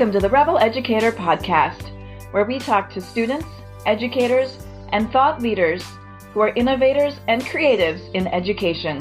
Welcome 0.00 0.18
to 0.18 0.26
the 0.26 0.32
Rebel 0.32 0.56
Educator 0.56 1.12
Podcast, 1.12 1.90
where 2.32 2.46
we 2.46 2.58
talk 2.58 2.88
to 2.94 3.02
students, 3.02 3.44
educators, 3.84 4.56
and 4.92 5.12
thought 5.12 5.42
leaders 5.42 5.84
who 6.32 6.40
are 6.40 6.54
innovators 6.56 7.20
and 7.28 7.42
creatives 7.42 8.10
in 8.14 8.26
education. 8.28 8.98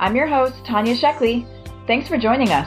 I'm 0.00 0.16
your 0.16 0.26
host, 0.26 0.64
Tanya 0.64 0.96
Sheckley. 0.96 1.46
Thanks 1.86 2.08
for 2.08 2.18
joining 2.18 2.48
us. 2.48 2.66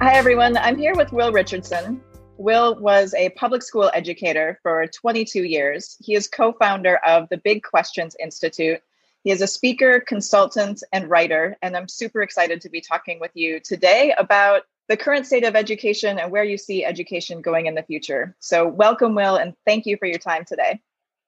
Hi, 0.00 0.16
everyone. 0.16 0.56
I'm 0.56 0.76
here 0.76 0.96
with 0.96 1.12
Will 1.12 1.30
Richardson. 1.30 2.02
Will 2.36 2.74
was 2.76 3.14
a 3.14 3.30
public 3.30 3.62
school 3.62 3.90
educator 3.94 4.58
for 4.62 4.86
22 4.86 5.44
years. 5.44 5.96
He 6.00 6.14
is 6.14 6.26
co 6.26 6.52
founder 6.52 6.96
of 7.06 7.28
the 7.28 7.36
Big 7.36 7.62
Questions 7.62 8.16
Institute. 8.20 8.80
He 9.22 9.30
is 9.30 9.40
a 9.40 9.46
speaker, 9.46 10.00
consultant, 10.00 10.82
and 10.92 11.08
writer. 11.08 11.56
And 11.62 11.76
I'm 11.76 11.88
super 11.88 12.22
excited 12.22 12.60
to 12.60 12.68
be 12.68 12.80
talking 12.80 13.20
with 13.20 13.30
you 13.34 13.60
today 13.60 14.14
about 14.18 14.62
the 14.88 14.96
current 14.96 15.26
state 15.26 15.44
of 15.44 15.56
education 15.56 16.18
and 16.18 16.30
where 16.30 16.44
you 16.44 16.58
see 16.58 16.84
education 16.84 17.40
going 17.40 17.66
in 17.66 17.74
the 17.74 17.82
future. 17.82 18.36
So, 18.40 18.68
welcome, 18.68 19.14
Will, 19.14 19.36
and 19.36 19.54
thank 19.64 19.86
you 19.86 19.96
for 19.96 20.06
your 20.06 20.18
time 20.18 20.44
today. 20.44 20.80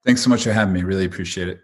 Thanks 0.04 0.22
so 0.22 0.28
much 0.28 0.44
for 0.44 0.52
having 0.52 0.74
me. 0.74 0.82
Really 0.82 1.06
appreciate 1.06 1.48
it. 1.48 1.60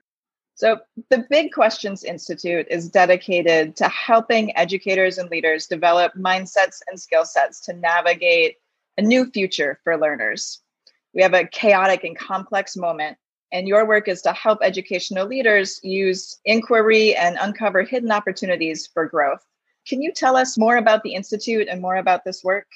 So, 0.54 0.78
the 1.10 1.26
Big 1.28 1.52
Questions 1.52 2.04
Institute 2.04 2.66
is 2.70 2.88
dedicated 2.88 3.76
to 3.76 3.88
helping 3.88 4.56
educators 4.56 5.18
and 5.18 5.28
leaders 5.30 5.66
develop 5.66 6.14
mindsets 6.14 6.80
and 6.88 6.98
skill 6.98 7.24
sets 7.24 7.60
to 7.66 7.72
navigate 7.72 8.56
a 8.98 9.02
new 9.02 9.30
future 9.30 9.78
for 9.84 9.96
learners. 9.96 10.60
We 11.14 11.22
have 11.22 11.34
a 11.34 11.46
chaotic 11.46 12.04
and 12.04 12.16
complex 12.16 12.76
moment, 12.76 13.18
and 13.52 13.68
your 13.68 13.86
work 13.86 14.08
is 14.08 14.22
to 14.22 14.32
help 14.32 14.60
educational 14.62 15.26
leaders 15.26 15.80
use 15.82 16.38
inquiry 16.44 17.14
and 17.14 17.36
uncover 17.40 17.82
hidden 17.82 18.10
opportunities 18.10 18.88
for 18.92 19.06
growth. 19.06 19.44
Can 19.86 20.00
you 20.00 20.12
tell 20.12 20.36
us 20.36 20.56
more 20.56 20.76
about 20.76 21.02
the 21.02 21.14
Institute 21.14 21.68
and 21.68 21.80
more 21.80 21.96
about 21.96 22.24
this 22.24 22.42
work? 22.44 22.66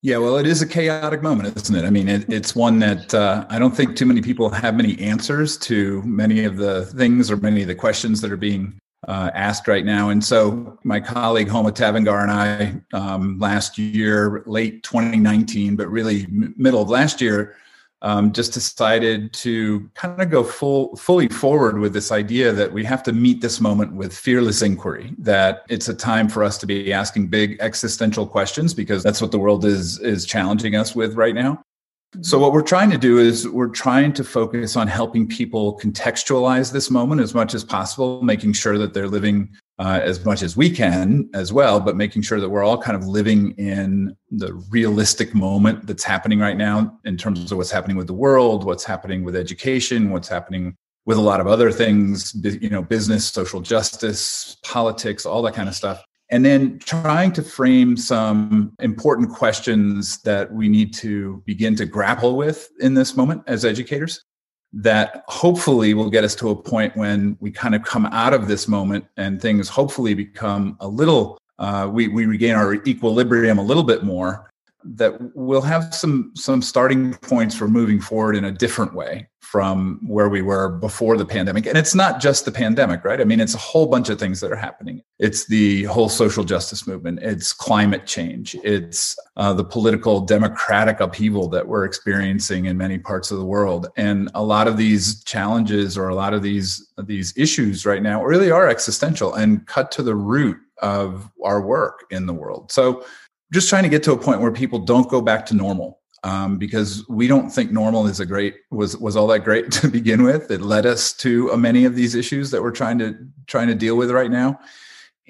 Yeah, 0.00 0.18
well, 0.18 0.36
it 0.36 0.46
is 0.46 0.62
a 0.62 0.66
chaotic 0.66 1.22
moment, 1.22 1.56
isn't 1.56 1.74
it? 1.74 1.84
I 1.84 1.90
mean, 1.90 2.08
it, 2.08 2.32
it's 2.32 2.54
one 2.54 2.78
that 2.78 3.12
uh, 3.12 3.44
I 3.50 3.58
don't 3.58 3.76
think 3.76 3.96
too 3.96 4.06
many 4.06 4.22
people 4.22 4.48
have 4.48 4.76
many 4.76 4.96
answers 5.00 5.56
to 5.58 6.02
many 6.02 6.44
of 6.44 6.56
the 6.56 6.86
things 6.86 7.32
or 7.32 7.36
many 7.36 7.62
of 7.62 7.68
the 7.68 7.74
questions 7.74 8.20
that 8.20 8.30
are 8.30 8.36
being 8.36 8.78
uh, 9.06 9.30
asked 9.34 9.68
right 9.68 9.84
now. 9.84 10.08
And 10.08 10.24
so 10.24 10.78
my 10.82 10.98
colleague 11.00 11.48
Homa 11.48 11.70
Tavangar 11.70 12.22
and 12.22 12.32
I, 12.32 12.96
um, 12.96 13.38
last 13.38 13.78
year, 13.78 14.42
late 14.46 14.82
2019, 14.82 15.76
but 15.76 15.88
really 15.88 16.24
m- 16.24 16.54
middle 16.56 16.82
of 16.82 16.90
last 16.90 17.20
year, 17.20 17.56
um, 18.02 18.32
just 18.32 18.52
decided 18.52 19.32
to 19.32 19.88
kind 19.94 20.20
of 20.22 20.30
go 20.30 20.44
full, 20.44 20.94
fully 20.96 21.28
forward 21.28 21.78
with 21.78 21.92
this 21.92 22.12
idea 22.12 22.52
that 22.52 22.72
we 22.72 22.84
have 22.84 23.02
to 23.04 23.12
meet 23.12 23.40
this 23.40 23.60
moment 23.60 23.92
with 23.92 24.16
fearless 24.16 24.62
inquiry. 24.62 25.14
That 25.18 25.64
it's 25.68 25.88
a 25.88 25.94
time 25.94 26.28
for 26.28 26.44
us 26.44 26.58
to 26.58 26.66
be 26.66 26.92
asking 26.92 27.28
big 27.28 27.56
existential 27.60 28.26
questions 28.26 28.72
because 28.72 29.02
that's 29.02 29.20
what 29.20 29.32
the 29.32 29.38
world 29.38 29.64
is 29.64 29.98
is 29.98 30.26
challenging 30.26 30.76
us 30.76 30.94
with 30.94 31.14
right 31.14 31.34
now. 31.34 31.64
So, 32.22 32.38
what 32.38 32.52
we're 32.52 32.62
trying 32.62 32.90
to 32.90 32.96
do 32.96 33.18
is 33.18 33.46
we're 33.46 33.68
trying 33.68 34.14
to 34.14 34.24
focus 34.24 34.76
on 34.76 34.88
helping 34.88 35.28
people 35.28 35.78
contextualize 35.78 36.72
this 36.72 36.90
moment 36.90 37.20
as 37.20 37.34
much 37.34 37.52
as 37.52 37.64
possible, 37.64 38.22
making 38.22 38.54
sure 38.54 38.78
that 38.78 38.94
they're 38.94 39.08
living 39.08 39.50
uh, 39.78 40.00
as 40.02 40.24
much 40.24 40.42
as 40.42 40.56
we 40.56 40.70
can 40.70 41.28
as 41.34 41.52
well, 41.52 41.80
but 41.80 41.96
making 41.96 42.22
sure 42.22 42.40
that 42.40 42.48
we're 42.48 42.64
all 42.64 42.80
kind 42.80 42.96
of 42.96 43.06
living 43.06 43.50
in 43.58 44.16
the 44.30 44.54
realistic 44.70 45.34
moment 45.34 45.86
that's 45.86 46.02
happening 46.02 46.38
right 46.38 46.56
now 46.56 46.98
in 47.04 47.18
terms 47.18 47.52
of 47.52 47.58
what's 47.58 47.70
happening 47.70 47.96
with 47.96 48.06
the 48.06 48.14
world, 48.14 48.64
what's 48.64 48.84
happening 48.84 49.22
with 49.22 49.36
education, 49.36 50.10
what's 50.10 50.28
happening 50.28 50.74
with 51.04 51.18
a 51.18 51.20
lot 51.22 51.40
of 51.40 51.46
other 51.46 51.70
things, 51.70 52.34
you 52.42 52.70
know, 52.70 52.82
business, 52.82 53.26
social 53.26 53.60
justice, 53.60 54.56
politics, 54.64 55.26
all 55.26 55.42
that 55.42 55.54
kind 55.54 55.68
of 55.68 55.74
stuff 55.74 56.02
and 56.30 56.44
then 56.44 56.78
trying 56.78 57.32
to 57.32 57.42
frame 57.42 57.96
some 57.96 58.72
important 58.80 59.30
questions 59.30 60.20
that 60.22 60.52
we 60.52 60.68
need 60.68 60.92
to 60.94 61.42
begin 61.46 61.74
to 61.76 61.86
grapple 61.86 62.36
with 62.36 62.68
in 62.80 62.94
this 62.94 63.16
moment 63.16 63.42
as 63.46 63.64
educators 63.64 64.24
that 64.72 65.24
hopefully 65.28 65.94
will 65.94 66.10
get 66.10 66.24
us 66.24 66.34
to 66.34 66.50
a 66.50 66.56
point 66.56 66.94
when 66.96 67.36
we 67.40 67.50
kind 67.50 67.74
of 67.74 67.82
come 67.82 68.06
out 68.06 68.34
of 68.34 68.48
this 68.48 68.68
moment 68.68 69.04
and 69.16 69.40
things 69.40 69.68
hopefully 69.68 70.14
become 70.14 70.76
a 70.80 70.88
little 70.88 71.38
uh, 71.58 71.88
we, 71.90 72.06
we 72.06 72.24
regain 72.24 72.54
our 72.54 72.74
equilibrium 72.86 73.58
a 73.58 73.62
little 73.62 73.82
bit 73.82 74.04
more 74.04 74.48
that 74.84 75.18
we'll 75.34 75.62
have 75.62 75.92
some 75.94 76.30
some 76.34 76.62
starting 76.62 77.14
points 77.14 77.54
for 77.54 77.66
moving 77.66 78.00
forward 78.00 78.36
in 78.36 78.44
a 78.44 78.52
different 78.52 78.94
way 78.94 79.26
from 79.50 79.98
where 80.06 80.28
we 80.28 80.42
were 80.42 80.68
before 80.68 81.16
the 81.16 81.24
pandemic. 81.24 81.64
And 81.64 81.78
it's 81.78 81.94
not 81.94 82.20
just 82.20 82.44
the 82.44 82.52
pandemic 82.52 83.02
right? 83.02 83.18
I 83.18 83.24
mean 83.24 83.40
it's 83.40 83.54
a 83.54 83.58
whole 83.58 83.86
bunch 83.86 84.10
of 84.10 84.18
things 84.18 84.40
that 84.40 84.52
are 84.52 84.56
happening. 84.56 85.02
It's 85.18 85.46
the 85.46 85.84
whole 85.84 86.10
social 86.10 86.44
justice 86.44 86.86
movement. 86.86 87.20
It's 87.22 87.54
climate 87.54 88.04
change. 88.04 88.54
It's 88.62 89.16
uh, 89.38 89.54
the 89.54 89.64
political 89.64 90.20
democratic 90.20 91.00
upheaval 91.00 91.48
that 91.48 91.66
we're 91.66 91.86
experiencing 91.86 92.66
in 92.66 92.76
many 92.76 92.98
parts 92.98 93.30
of 93.30 93.38
the 93.38 93.46
world. 93.46 93.88
And 93.96 94.30
a 94.34 94.42
lot 94.42 94.68
of 94.68 94.76
these 94.76 95.24
challenges 95.24 95.96
or 95.96 96.08
a 96.08 96.14
lot 96.14 96.34
of 96.34 96.42
these 96.42 96.86
these 97.04 97.32
issues 97.34 97.86
right 97.86 98.02
now 98.02 98.22
really 98.22 98.50
are 98.50 98.68
existential 98.68 99.32
and 99.32 99.66
cut 99.66 99.90
to 99.92 100.02
the 100.02 100.14
root 100.14 100.58
of 100.82 101.30
our 101.42 101.62
work 101.62 102.04
in 102.10 102.26
the 102.26 102.34
world. 102.34 102.70
So 102.70 103.02
just 103.50 103.70
trying 103.70 103.84
to 103.84 103.88
get 103.88 104.02
to 104.02 104.12
a 104.12 104.18
point 104.18 104.42
where 104.42 104.52
people 104.52 104.78
don't 104.78 105.08
go 105.08 105.22
back 105.22 105.46
to 105.46 105.54
normal 105.54 106.00
um, 106.24 106.58
because 106.58 107.06
we 107.08 107.26
don't 107.26 107.50
think 107.50 107.70
normal 107.70 108.06
is 108.06 108.20
a 108.20 108.26
great 108.26 108.56
was 108.70 108.96
was 108.96 109.16
all 109.16 109.26
that 109.28 109.40
great 109.40 109.70
to 109.78 109.88
begin 109.88 110.22
with. 110.22 110.50
It 110.50 110.60
led 110.60 110.86
us 110.86 111.12
to 111.14 111.52
uh, 111.52 111.56
many 111.56 111.84
of 111.84 111.94
these 111.94 112.14
issues 112.14 112.50
that 112.50 112.62
we're 112.62 112.70
trying 112.70 112.98
to 112.98 113.16
trying 113.46 113.68
to 113.68 113.74
deal 113.74 113.96
with 113.96 114.10
right 114.10 114.30
now. 114.30 114.58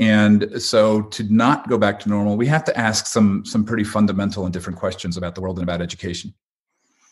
And 0.00 0.62
so 0.62 1.02
to 1.02 1.24
not 1.24 1.68
go 1.68 1.76
back 1.76 1.98
to 2.00 2.08
normal, 2.08 2.36
we 2.36 2.46
have 2.46 2.64
to 2.64 2.78
ask 2.78 3.06
some 3.06 3.44
some 3.44 3.64
pretty 3.64 3.84
fundamental 3.84 4.44
and 4.44 4.52
different 4.52 4.78
questions 4.78 5.16
about 5.16 5.34
the 5.34 5.40
world 5.40 5.58
and 5.58 5.64
about 5.64 5.82
education. 5.82 6.34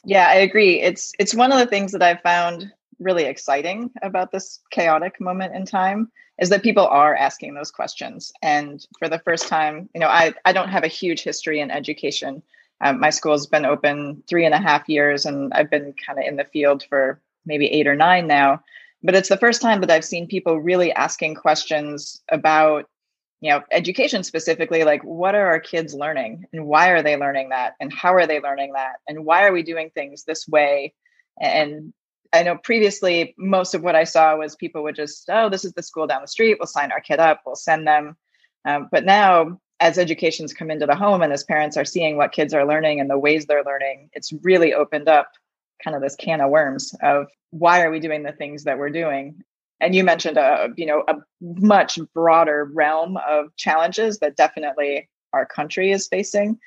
Yeah, 0.05 0.29
I 0.29 0.37
agree. 0.37 0.81
It's 0.81 1.13
it's 1.19 1.35
one 1.35 1.53
of 1.53 1.59
the 1.59 1.67
things 1.67 1.93
that 1.93 2.03
I've 2.03 2.23
found 2.23 2.71
really 2.99 3.25
exciting 3.25 3.91
about 4.03 4.33
this 4.33 4.61
chaotic 4.71 5.21
moment 5.21 5.55
in 5.55 5.67
time 5.67 6.11
is 6.39 6.49
that 6.51 6.63
people 6.63 6.87
are 6.87 7.15
asking 7.15 7.55
those 7.55 7.71
questions. 7.71 8.33
And 8.43 8.87
for 8.99 9.09
the 9.09 9.19
first 9.21 9.49
time, 9.49 9.89
you 9.95 10.01
know, 10.01 10.09
I, 10.09 10.35
I 10.45 10.53
don't 10.53 10.69
have 10.69 10.85
a 10.85 10.89
huge 10.89 11.23
history 11.23 11.61
in 11.61 11.71
education. 11.71 12.43
Um, 12.81 13.01
my 13.01 13.11
school's 13.11 13.47
been 13.47 13.65
open 13.65 14.23
three 14.29 14.45
and 14.45 14.55
a 14.55 14.59
half 14.59 14.89
years, 14.89 15.25
and 15.27 15.53
I've 15.55 15.71
been 15.71 15.95
kind 16.07 16.19
of 16.19 16.25
in 16.27 16.37
the 16.37 16.45
field 16.45 16.85
for 16.89 17.21
maybe 17.45 17.67
eight 17.67 17.87
or 17.87 17.97
nine 17.97 18.27
now. 18.27 18.63
But 19.03 19.15
it's 19.15 19.29
the 19.29 19.37
first 19.37 19.63
time 19.63 19.81
that 19.81 19.91
I've 19.91 20.05
seen 20.05 20.27
people 20.27 20.59
really 20.59 20.93
asking 20.93 21.37
questions 21.37 22.21
about, 22.31 22.89
you 23.41 23.51
know, 23.51 23.63
education 23.71 24.23
specifically, 24.25 24.85
like 24.85 25.03
what 25.03 25.35
are 25.35 25.47
our 25.47 25.61
kids 25.61 25.95
learning 25.95 26.47
and 26.53 26.67
why 26.67 26.89
are 26.89 27.03
they 27.03 27.17
learning 27.17 27.51
that 27.51 27.75
and 27.81 27.93
how 27.93 28.15
are 28.15 28.27
they 28.27 28.41
learning 28.41 28.73
that 28.73 28.97
and 29.07 29.25
why 29.25 29.45
are 29.45 29.53
we 29.53 29.63
doing 29.63 29.91
things 29.91 30.25
this 30.25 30.49
way 30.49 30.95
and 31.41 31.93
I 32.33 32.43
know 32.43 32.57
previously 32.57 33.35
most 33.39 33.75
of 33.75 33.83
what 33.83 33.95
I 33.95 34.05
saw 34.05 34.37
was 34.37 34.57
people 34.57 34.83
would 34.83 34.97
just, 34.97 35.29
oh, 35.31 35.49
this 35.49 35.65
is 35.65 35.73
the 35.73 35.83
school 35.83 36.07
down 36.07 36.23
the 36.23 36.29
street. 36.29 36.57
We'll 36.59 36.67
sign 36.67 36.93
our 36.93 37.01
kid 37.01 37.21
up. 37.21 37.43
We'll 37.47 37.57
send 37.57 37.87
them. 37.87 38.17
Um, 38.65 38.89
but 38.91 39.05
now, 39.05 39.61
as 39.81 39.99
educations 39.99 40.55
come 40.55 40.71
into 40.71 40.87
the 40.87 40.95
home 40.95 41.23
and 41.23 41.33
as 41.33 41.45
parents 41.45 41.77
are 41.77 41.85
seeing 41.85 42.17
what 42.17 42.33
kids 42.33 42.55
are 42.55 42.67
learning 42.67 43.01
and 43.01 43.11
the 43.11 43.19
ways 43.19 43.47
they're 43.47 43.65
learning, 43.65 44.11
it's 44.13 44.33
really 44.43 44.73
opened 44.73 45.09
up 45.09 45.33
kind 45.83 45.95
of 45.95 46.03
this 46.03 46.17
can 46.17 46.41
of 46.41 46.51
worms 46.51 46.95
of 47.03 47.27
why 47.51 47.83
are 47.83 47.91
we 47.91 48.01
doing 48.01 48.23
the 48.23 48.33
things 48.33 48.65
that 48.65 48.79
we're 48.79 48.91
doing. 48.91 49.43
And 49.81 49.95
you 49.95 50.05
mentioned 50.05 50.39
a 50.39 50.71
you 50.77 50.87
know 50.87 51.05
a 51.07 51.17
much 51.41 51.99
broader 52.15 52.71
realm 52.73 53.19
of 53.29 53.55
challenges 53.57 54.19
that 54.21 54.37
definitely 54.37 55.09
our 55.35 55.45
country 55.45 55.93
is 55.93 56.09
facing, 56.09 56.59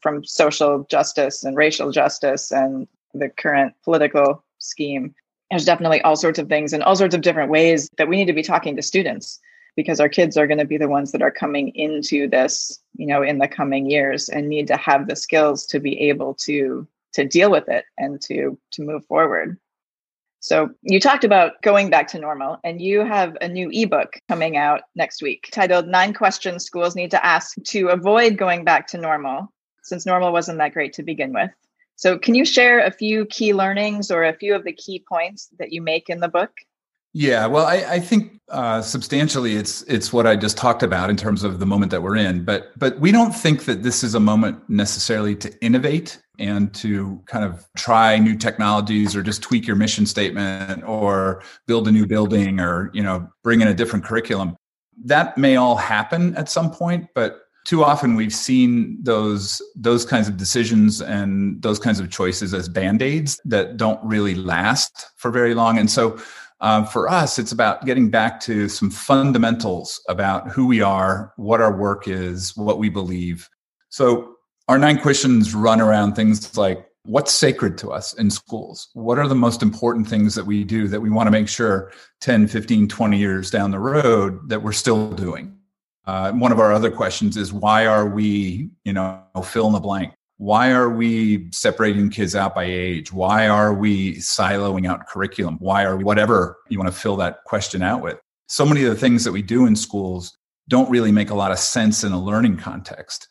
from 0.00 0.24
social 0.24 0.86
justice 0.90 1.44
and 1.44 1.56
racial 1.56 1.90
justice 1.90 2.50
and 2.50 2.88
the 3.14 3.28
current 3.28 3.74
political 3.84 4.44
scheme. 4.58 5.14
There's 5.50 5.64
definitely 5.64 6.00
all 6.02 6.16
sorts 6.16 6.38
of 6.38 6.48
things 6.48 6.72
and 6.72 6.82
all 6.82 6.96
sorts 6.96 7.14
of 7.14 7.20
different 7.20 7.50
ways 7.50 7.88
that 7.98 8.08
we 8.08 8.16
need 8.16 8.26
to 8.26 8.32
be 8.32 8.42
talking 8.42 8.76
to 8.76 8.82
students 8.82 9.40
because 9.76 10.00
our 10.00 10.08
kids 10.08 10.36
are 10.36 10.46
going 10.46 10.58
to 10.58 10.64
be 10.64 10.78
the 10.78 10.88
ones 10.88 11.12
that 11.12 11.22
are 11.22 11.30
coming 11.30 11.68
into 11.74 12.28
this, 12.28 12.80
you 12.96 13.06
know, 13.06 13.22
in 13.22 13.38
the 13.38 13.46
coming 13.46 13.88
years 13.88 14.28
and 14.28 14.48
need 14.48 14.66
to 14.66 14.76
have 14.76 15.06
the 15.06 15.16
skills 15.16 15.66
to 15.66 15.78
be 15.78 15.98
able 16.08 16.34
to 16.34 16.86
to 17.12 17.24
deal 17.24 17.50
with 17.50 17.68
it 17.68 17.84
and 17.96 18.20
to 18.22 18.58
to 18.72 18.82
move 18.82 19.04
forward. 19.06 19.58
So 20.40 20.70
you 20.82 21.00
talked 21.00 21.24
about 21.24 21.60
going 21.62 21.90
back 21.90 22.08
to 22.08 22.18
normal, 22.18 22.58
and 22.62 22.80
you 22.80 23.04
have 23.04 23.36
a 23.40 23.48
new 23.48 23.68
ebook 23.72 24.20
coming 24.28 24.56
out 24.56 24.82
next 24.94 25.22
week 25.22 25.48
titled 25.50 25.88
Nine 25.88 26.14
Questions 26.14 26.64
Schools 26.64 26.94
Need 26.94 27.10
to 27.10 27.26
Ask 27.26 27.56
to 27.64 27.88
Avoid 27.88 28.36
Going 28.36 28.62
Back 28.62 28.86
to 28.88 28.98
Normal, 28.98 29.52
since 29.82 30.06
normal 30.06 30.32
wasn't 30.32 30.58
that 30.58 30.72
great 30.72 30.92
to 30.94 31.02
begin 31.02 31.32
with. 31.32 31.50
So, 31.96 32.18
can 32.18 32.34
you 32.34 32.44
share 32.44 32.78
a 32.80 32.90
few 32.90 33.24
key 33.26 33.54
learnings 33.54 34.10
or 34.10 34.22
a 34.24 34.36
few 34.36 34.54
of 34.54 34.64
the 34.64 34.72
key 34.72 35.02
points 35.08 35.48
that 35.58 35.72
you 35.72 35.82
make 35.82 36.08
in 36.08 36.20
the 36.20 36.28
book? 36.28 36.52
Yeah, 37.18 37.46
well, 37.46 37.64
I, 37.64 37.76
I 37.76 37.98
think 37.98 38.42
uh, 38.50 38.82
substantially 38.82 39.56
it's 39.56 39.80
it's 39.84 40.12
what 40.12 40.26
I 40.26 40.36
just 40.36 40.58
talked 40.58 40.82
about 40.82 41.08
in 41.08 41.16
terms 41.16 41.44
of 41.44 41.60
the 41.60 41.64
moment 41.64 41.90
that 41.92 42.02
we're 42.02 42.16
in. 42.16 42.44
But 42.44 42.78
but 42.78 43.00
we 43.00 43.10
don't 43.10 43.32
think 43.32 43.64
that 43.64 43.82
this 43.82 44.04
is 44.04 44.14
a 44.14 44.20
moment 44.20 44.58
necessarily 44.68 45.34
to 45.36 45.64
innovate 45.64 46.20
and 46.38 46.74
to 46.74 47.22
kind 47.24 47.42
of 47.42 47.66
try 47.74 48.18
new 48.18 48.36
technologies 48.36 49.16
or 49.16 49.22
just 49.22 49.42
tweak 49.42 49.66
your 49.66 49.76
mission 49.76 50.04
statement 50.04 50.84
or 50.84 51.42
build 51.66 51.88
a 51.88 51.90
new 51.90 52.04
building 52.04 52.60
or 52.60 52.90
you 52.92 53.02
know 53.02 53.26
bring 53.42 53.62
in 53.62 53.68
a 53.68 53.74
different 53.74 54.04
curriculum. 54.04 54.54
That 55.02 55.38
may 55.38 55.56
all 55.56 55.76
happen 55.76 56.36
at 56.36 56.50
some 56.50 56.70
point, 56.70 57.06
but 57.14 57.46
too 57.64 57.82
often 57.82 58.14
we've 58.14 58.34
seen 58.34 58.98
those 59.02 59.62
those 59.74 60.04
kinds 60.04 60.28
of 60.28 60.36
decisions 60.36 61.00
and 61.00 61.62
those 61.62 61.78
kinds 61.78 61.98
of 61.98 62.10
choices 62.10 62.52
as 62.52 62.68
band-aids 62.68 63.40
that 63.46 63.78
don't 63.78 63.98
really 64.04 64.34
last 64.34 65.06
for 65.16 65.30
very 65.30 65.54
long 65.54 65.78
and 65.78 65.90
so 65.90 66.18
um, 66.60 66.86
for 66.86 67.08
us, 67.08 67.38
it's 67.38 67.52
about 67.52 67.84
getting 67.84 68.08
back 68.08 68.40
to 68.40 68.68
some 68.68 68.90
fundamentals 68.90 70.00
about 70.08 70.48
who 70.48 70.66
we 70.66 70.80
are, 70.80 71.32
what 71.36 71.60
our 71.60 71.76
work 71.76 72.08
is, 72.08 72.56
what 72.56 72.78
we 72.78 72.88
believe. 72.88 73.48
So, 73.90 74.36
our 74.68 74.78
nine 74.78 74.98
questions 74.98 75.54
run 75.54 75.80
around 75.80 76.14
things 76.14 76.56
like 76.56 76.88
what's 77.04 77.32
sacred 77.32 77.78
to 77.78 77.92
us 77.92 78.14
in 78.14 78.30
schools? 78.30 78.88
What 78.94 79.18
are 79.18 79.28
the 79.28 79.34
most 79.34 79.62
important 79.62 80.08
things 80.08 80.34
that 80.34 80.44
we 80.44 80.64
do 80.64 80.88
that 80.88 81.00
we 81.00 81.10
want 81.10 81.28
to 81.28 81.30
make 81.30 81.48
sure 81.48 81.92
10, 82.20 82.48
15, 82.48 82.88
20 82.88 83.18
years 83.18 83.50
down 83.50 83.70
the 83.70 83.78
road 83.78 84.48
that 84.48 84.62
we're 84.62 84.72
still 84.72 85.10
doing? 85.12 85.56
Uh, 86.04 86.32
one 86.32 86.52
of 86.52 86.60
our 86.60 86.72
other 86.72 86.90
questions 86.90 87.36
is 87.36 87.52
why 87.52 87.86
are 87.86 88.08
we, 88.08 88.70
you 88.84 88.92
know, 88.92 89.22
fill 89.44 89.66
in 89.66 89.72
the 89.72 89.80
blank? 89.80 90.12
Why 90.38 90.70
are 90.70 90.90
we 90.90 91.50
separating 91.50 92.10
kids 92.10 92.36
out 92.36 92.54
by 92.54 92.64
age? 92.64 93.12
Why 93.12 93.48
are 93.48 93.72
we 93.72 94.16
siloing 94.16 94.86
out 94.86 95.06
curriculum? 95.06 95.56
Why 95.60 95.84
are 95.84 95.96
we, 95.96 96.04
whatever 96.04 96.58
you 96.68 96.78
want 96.78 96.92
to 96.92 96.98
fill 96.98 97.16
that 97.16 97.44
question 97.44 97.82
out 97.82 98.02
with? 98.02 98.18
So 98.48 98.66
many 98.66 98.84
of 98.84 98.90
the 98.90 99.00
things 99.00 99.24
that 99.24 99.32
we 99.32 99.42
do 99.42 99.66
in 99.66 99.74
schools 99.74 100.36
don't 100.68 100.90
really 100.90 101.12
make 101.12 101.30
a 101.30 101.34
lot 101.34 101.52
of 101.52 101.58
sense 101.58 102.04
in 102.04 102.12
a 102.12 102.22
learning 102.22 102.58
context. 102.58 103.28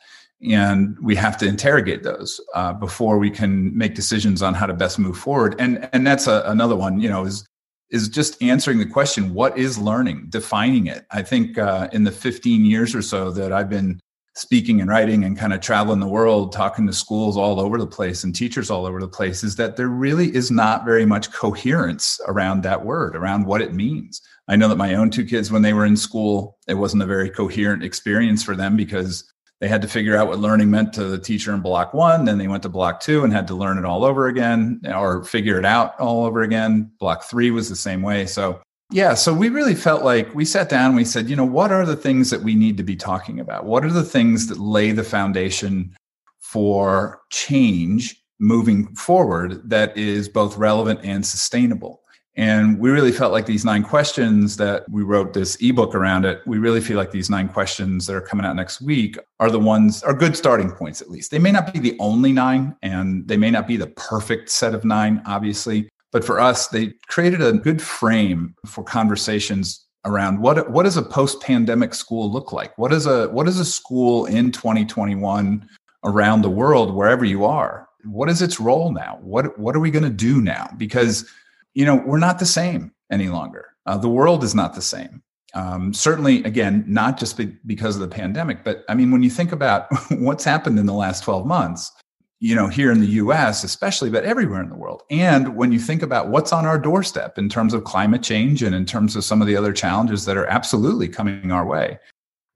And 0.49 0.97
we 1.01 1.15
have 1.15 1.37
to 1.37 1.47
interrogate 1.47 2.03
those 2.03 2.41
uh, 2.55 2.73
before 2.73 3.17
we 3.17 3.29
can 3.29 3.75
make 3.77 3.95
decisions 3.95 4.41
on 4.41 4.53
how 4.53 4.65
to 4.65 4.73
best 4.73 4.99
move 4.99 5.17
forward. 5.17 5.55
And, 5.59 5.87
and 5.93 6.05
that's 6.05 6.27
a, 6.27 6.43
another 6.47 6.75
one, 6.75 6.99
you 6.99 7.09
know, 7.09 7.25
is, 7.25 7.47
is 7.91 8.09
just 8.09 8.41
answering 8.41 8.79
the 8.79 8.85
question, 8.85 9.33
what 9.33 9.57
is 9.57 9.77
learning, 9.77 10.25
defining 10.29 10.87
it. 10.87 11.05
I 11.11 11.21
think 11.21 11.57
uh, 11.57 11.87
in 11.93 12.03
the 12.03 12.11
15 12.11 12.65
years 12.65 12.95
or 12.95 13.01
so 13.01 13.31
that 13.31 13.53
I've 13.53 13.69
been 13.69 14.01
speaking 14.35 14.81
and 14.81 14.89
writing 14.89 15.23
and 15.23 15.37
kind 15.37 15.53
of 15.53 15.61
traveling 15.61 15.99
the 15.99 16.07
world, 16.07 16.51
talking 16.51 16.85
to 16.85 16.93
schools 16.93 17.37
all 17.37 17.59
over 17.59 17.77
the 17.77 17.87
place 17.87 18.23
and 18.23 18.35
teachers 18.35 18.69
all 18.69 18.85
over 18.85 18.99
the 18.99 19.07
place, 19.07 19.43
is 19.43 19.55
that 19.55 19.77
there 19.77 19.87
really 19.87 20.33
is 20.35 20.51
not 20.51 20.85
very 20.85 21.05
much 21.05 21.31
coherence 21.31 22.19
around 22.27 22.61
that 22.61 22.85
word, 22.85 23.15
around 23.15 23.45
what 23.45 23.61
it 23.61 23.73
means. 23.73 24.21
I 24.47 24.55
know 24.57 24.67
that 24.67 24.75
my 24.75 24.95
own 24.95 25.09
two 25.09 25.25
kids, 25.25 25.51
when 25.51 25.61
they 25.61 25.73
were 25.73 25.85
in 25.85 25.97
school, 25.97 26.57
it 26.67 26.75
wasn't 26.75 27.03
a 27.03 27.07
very 27.07 27.29
coherent 27.29 27.83
experience 27.83 28.43
for 28.43 28.55
them 28.55 28.75
because 28.75 29.31
they 29.61 29.69
had 29.69 29.81
to 29.81 29.87
figure 29.87 30.17
out 30.17 30.27
what 30.27 30.39
learning 30.39 30.69
meant 30.69 30.91
to 30.93 31.05
the 31.05 31.17
teacher 31.17 31.53
in 31.53 31.61
block 31.61 31.93
one. 31.93 32.25
Then 32.25 32.37
they 32.37 32.49
went 32.49 32.63
to 32.63 32.69
block 32.69 32.99
two 32.99 33.23
and 33.23 33.31
had 33.31 33.47
to 33.47 33.55
learn 33.55 33.77
it 33.77 33.85
all 33.85 34.03
over 34.03 34.27
again 34.27 34.81
or 34.93 35.23
figure 35.23 35.57
it 35.57 35.65
out 35.65 35.97
all 35.97 36.25
over 36.25 36.41
again. 36.41 36.91
Block 36.99 37.23
three 37.23 37.51
was 37.51 37.69
the 37.69 37.75
same 37.75 38.01
way. 38.01 38.25
So 38.25 38.61
yeah, 38.91 39.15
so 39.15 39.33
we 39.33 39.49
really 39.49 39.75
felt 39.75 40.03
like 40.03 40.33
we 40.35 40.45
sat 40.45 40.69
down 40.69 40.87
and 40.87 40.95
we 40.95 41.05
said, 41.05 41.29
you 41.29 41.35
know, 41.35 41.45
what 41.45 41.71
are 41.71 41.85
the 41.85 41.95
things 41.95 42.29
that 42.29 42.43
we 42.43 42.55
need 42.55 42.77
to 42.77 42.83
be 42.83 42.95
talking 42.95 43.39
about? 43.39 43.65
What 43.65 43.83
are 43.83 43.91
the 43.91 44.03
things 44.03 44.47
that 44.47 44.59
lay 44.59 44.91
the 44.91 45.03
foundation 45.03 45.95
for 46.39 47.21
change 47.31 48.21
moving 48.39 48.93
forward 48.95 49.67
that 49.69 49.97
is 49.97 50.29
both 50.29 50.57
relevant 50.57 50.99
and 51.03 51.25
sustainable? 51.25 52.01
And 52.37 52.79
we 52.79 52.89
really 52.89 53.13
felt 53.13 53.31
like 53.31 53.45
these 53.45 53.63
nine 53.63 53.81
questions 53.81 54.57
that 54.57 54.83
we 54.89 55.03
wrote 55.03 55.33
this 55.33 55.55
ebook 55.61 55.95
around 55.95 56.25
it, 56.25 56.41
we 56.45 56.57
really 56.57 56.81
feel 56.81 56.97
like 56.97 57.11
these 57.11 57.29
nine 57.29 57.47
questions 57.47 58.05
that 58.05 58.15
are 58.15 58.21
coming 58.21 58.45
out 58.45 58.57
next 58.57 58.81
week 58.81 59.17
are 59.39 59.49
the 59.49 59.59
ones, 59.59 60.03
are 60.03 60.13
good 60.13 60.35
starting 60.35 60.69
points 60.69 61.01
at 61.01 61.09
least. 61.09 61.31
They 61.31 61.39
may 61.39 61.51
not 61.51 61.73
be 61.73 61.79
the 61.79 61.95
only 61.99 62.33
nine 62.33 62.75
and 62.83 63.25
they 63.25 63.37
may 63.37 63.51
not 63.51 63.67
be 63.67 63.77
the 63.77 63.87
perfect 63.87 64.49
set 64.49 64.75
of 64.75 64.83
nine, 64.83 65.23
obviously, 65.25 65.87
but 66.15 66.23
for 66.23 66.39
us, 66.39 66.69
they 66.69 66.93
created 67.09 67.41
a 67.41 67.51
good 67.51 67.81
frame 67.81 68.55
for 68.65 68.85
conversations 68.85 69.85
around 70.05 70.39
what 70.39 70.71
what 70.71 70.83
does 70.83 70.95
a 70.95 71.01
post-pandemic 71.01 71.93
school 71.93 72.31
look 72.31 72.53
like? 72.53 72.71
What 72.77 72.93
is 72.93 73.05
a 73.05 73.27
what 73.31 73.49
is 73.49 73.59
a 73.59 73.65
school 73.65 74.25
in 74.25 74.53
2021 74.53 75.67
around 76.05 76.41
the 76.41 76.49
world, 76.49 76.95
wherever 76.95 77.25
you 77.25 77.43
are? 77.43 77.89
What 78.05 78.29
is 78.29 78.41
its 78.41 78.61
role 78.61 78.93
now? 78.93 79.19
What 79.23 79.59
what 79.59 79.75
are 79.75 79.81
we 79.81 79.91
going 79.91 80.05
to 80.05 80.09
do 80.09 80.39
now? 80.39 80.73
Because 80.77 81.29
you 81.73 81.83
know 81.83 82.01
we're 82.05 82.17
not 82.17 82.39
the 82.39 82.45
same 82.45 82.93
any 83.11 83.27
longer. 83.27 83.65
Uh, 83.85 83.97
the 83.97 84.07
world 84.07 84.41
is 84.41 84.55
not 84.55 84.73
the 84.73 84.81
same. 84.81 85.21
Um, 85.53 85.93
certainly, 85.93 86.45
again, 86.45 86.85
not 86.87 87.19
just 87.19 87.35
be, 87.35 87.57
because 87.65 87.95
of 87.95 88.01
the 88.01 88.07
pandemic, 88.07 88.63
but 88.63 88.85
I 88.87 88.95
mean, 88.95 89.11
when 89.11 89.21
you 89.21 89.29
think 89.29 89.51
about 89.51 89.87
what's 90.11 90.45
happened 90.45 90.79
in 90.79 90.85
the 90.85 90.93
last 90.93 91.25
12 91.25 91.45
months, 91.45 91.91
you 92.39 92.55
know, 92.55 92.67
here 92.67 92.91
in 92.91 92.99
the 92.99 93.07
US, 93.07 93.63
especially, 93.63 94.09
but 94.09 94.25
everywhere 94.25 94.61
in 94.61 94.69
the 94.69 94.75
world. 94.75 95.03
And 95.09 95.55
when 95.55 95.71
you 95.71 95.79
think 95.79 96.01
about 96.01 96.29
what's 96.29 96.51
on 96.51 96.65
our 96.65 96.77
doorstep 96.77 97.37
in 97.37 97.49
terms 97.49 97.73
of 97.73 97.85
climate 97.85 98.23
change 98.23 98.61
and 98.61 98.75
in 98.75 98.85
terms 98.85 99.15
of 99.15 99.23
some 99.23 99.41
of 99.41 99.47
the 99.47 99.55
other 99.55 99.73
challenges 99.73 100.25
that 100.25 100.37
are 100.37 100.45
absolutely 100.47 101.07
coming 101.07 101.51
our 101.51 101.65
way, 101.65 101.97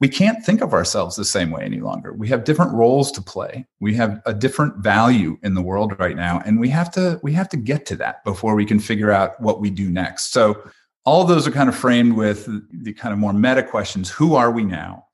we 0.02 0.08
can't 0.08 0.46
think 0.46 0.62
of 0.62 0.74
ourselves 0.74 1.16
the 1.16 1.26
same 1.26 1.52
way 1.52 1.64
any 1.64 1.80
longer. 1.80 2.14
We 2.14 2.30
have 2.30 2.46
different 2.46 2.74
roles 2.74 3.12
to 3.14 3.22
play. 3.22 3.68
We 3.82 3.94
have 3.96 4.22
a 4.26 4.34
different 4.34 4.78
value 4.78 5.38
in 5.44 5.56
the 5.56 5.62
world 5.62 5.98
right 6.00 6.16
now. 6.16 6.42
And 6.46 6.60
we 6.60 6.70
have 6.70 6.90
to, 6.92 7.20
we 7.22 7.34
have 7.34 7.50
to 7.50 7.58
get 7.58 7.86
to 7.88 7.96
that 7.98 8.24
before 8.24 8.56
we 8.56 8.66
can 8.66 8.80
figure 8.80 9.12
out 9.12 9.40
what 9.42 9.60
we 9.60 9.70
do 9.70 9.90
next. 9.90 10.32
So 10.32 10.62
all 11.06 11.26
those 11.26 11.48
are 11.48 11.52
kind 11.52 11.68
of 11.68 11.76
framed 11.76 12.14
with 12.14 12.48
the 12.72 12.94
kind 12.94 13.12
of 13.14 13.20
more 13.20 13.34
meta 13.34 13.64
questions. 13.64 14.10
Who 14.10 14.36
are 14.36 14.52
we 14.52 14.64
now? 14.64 15.06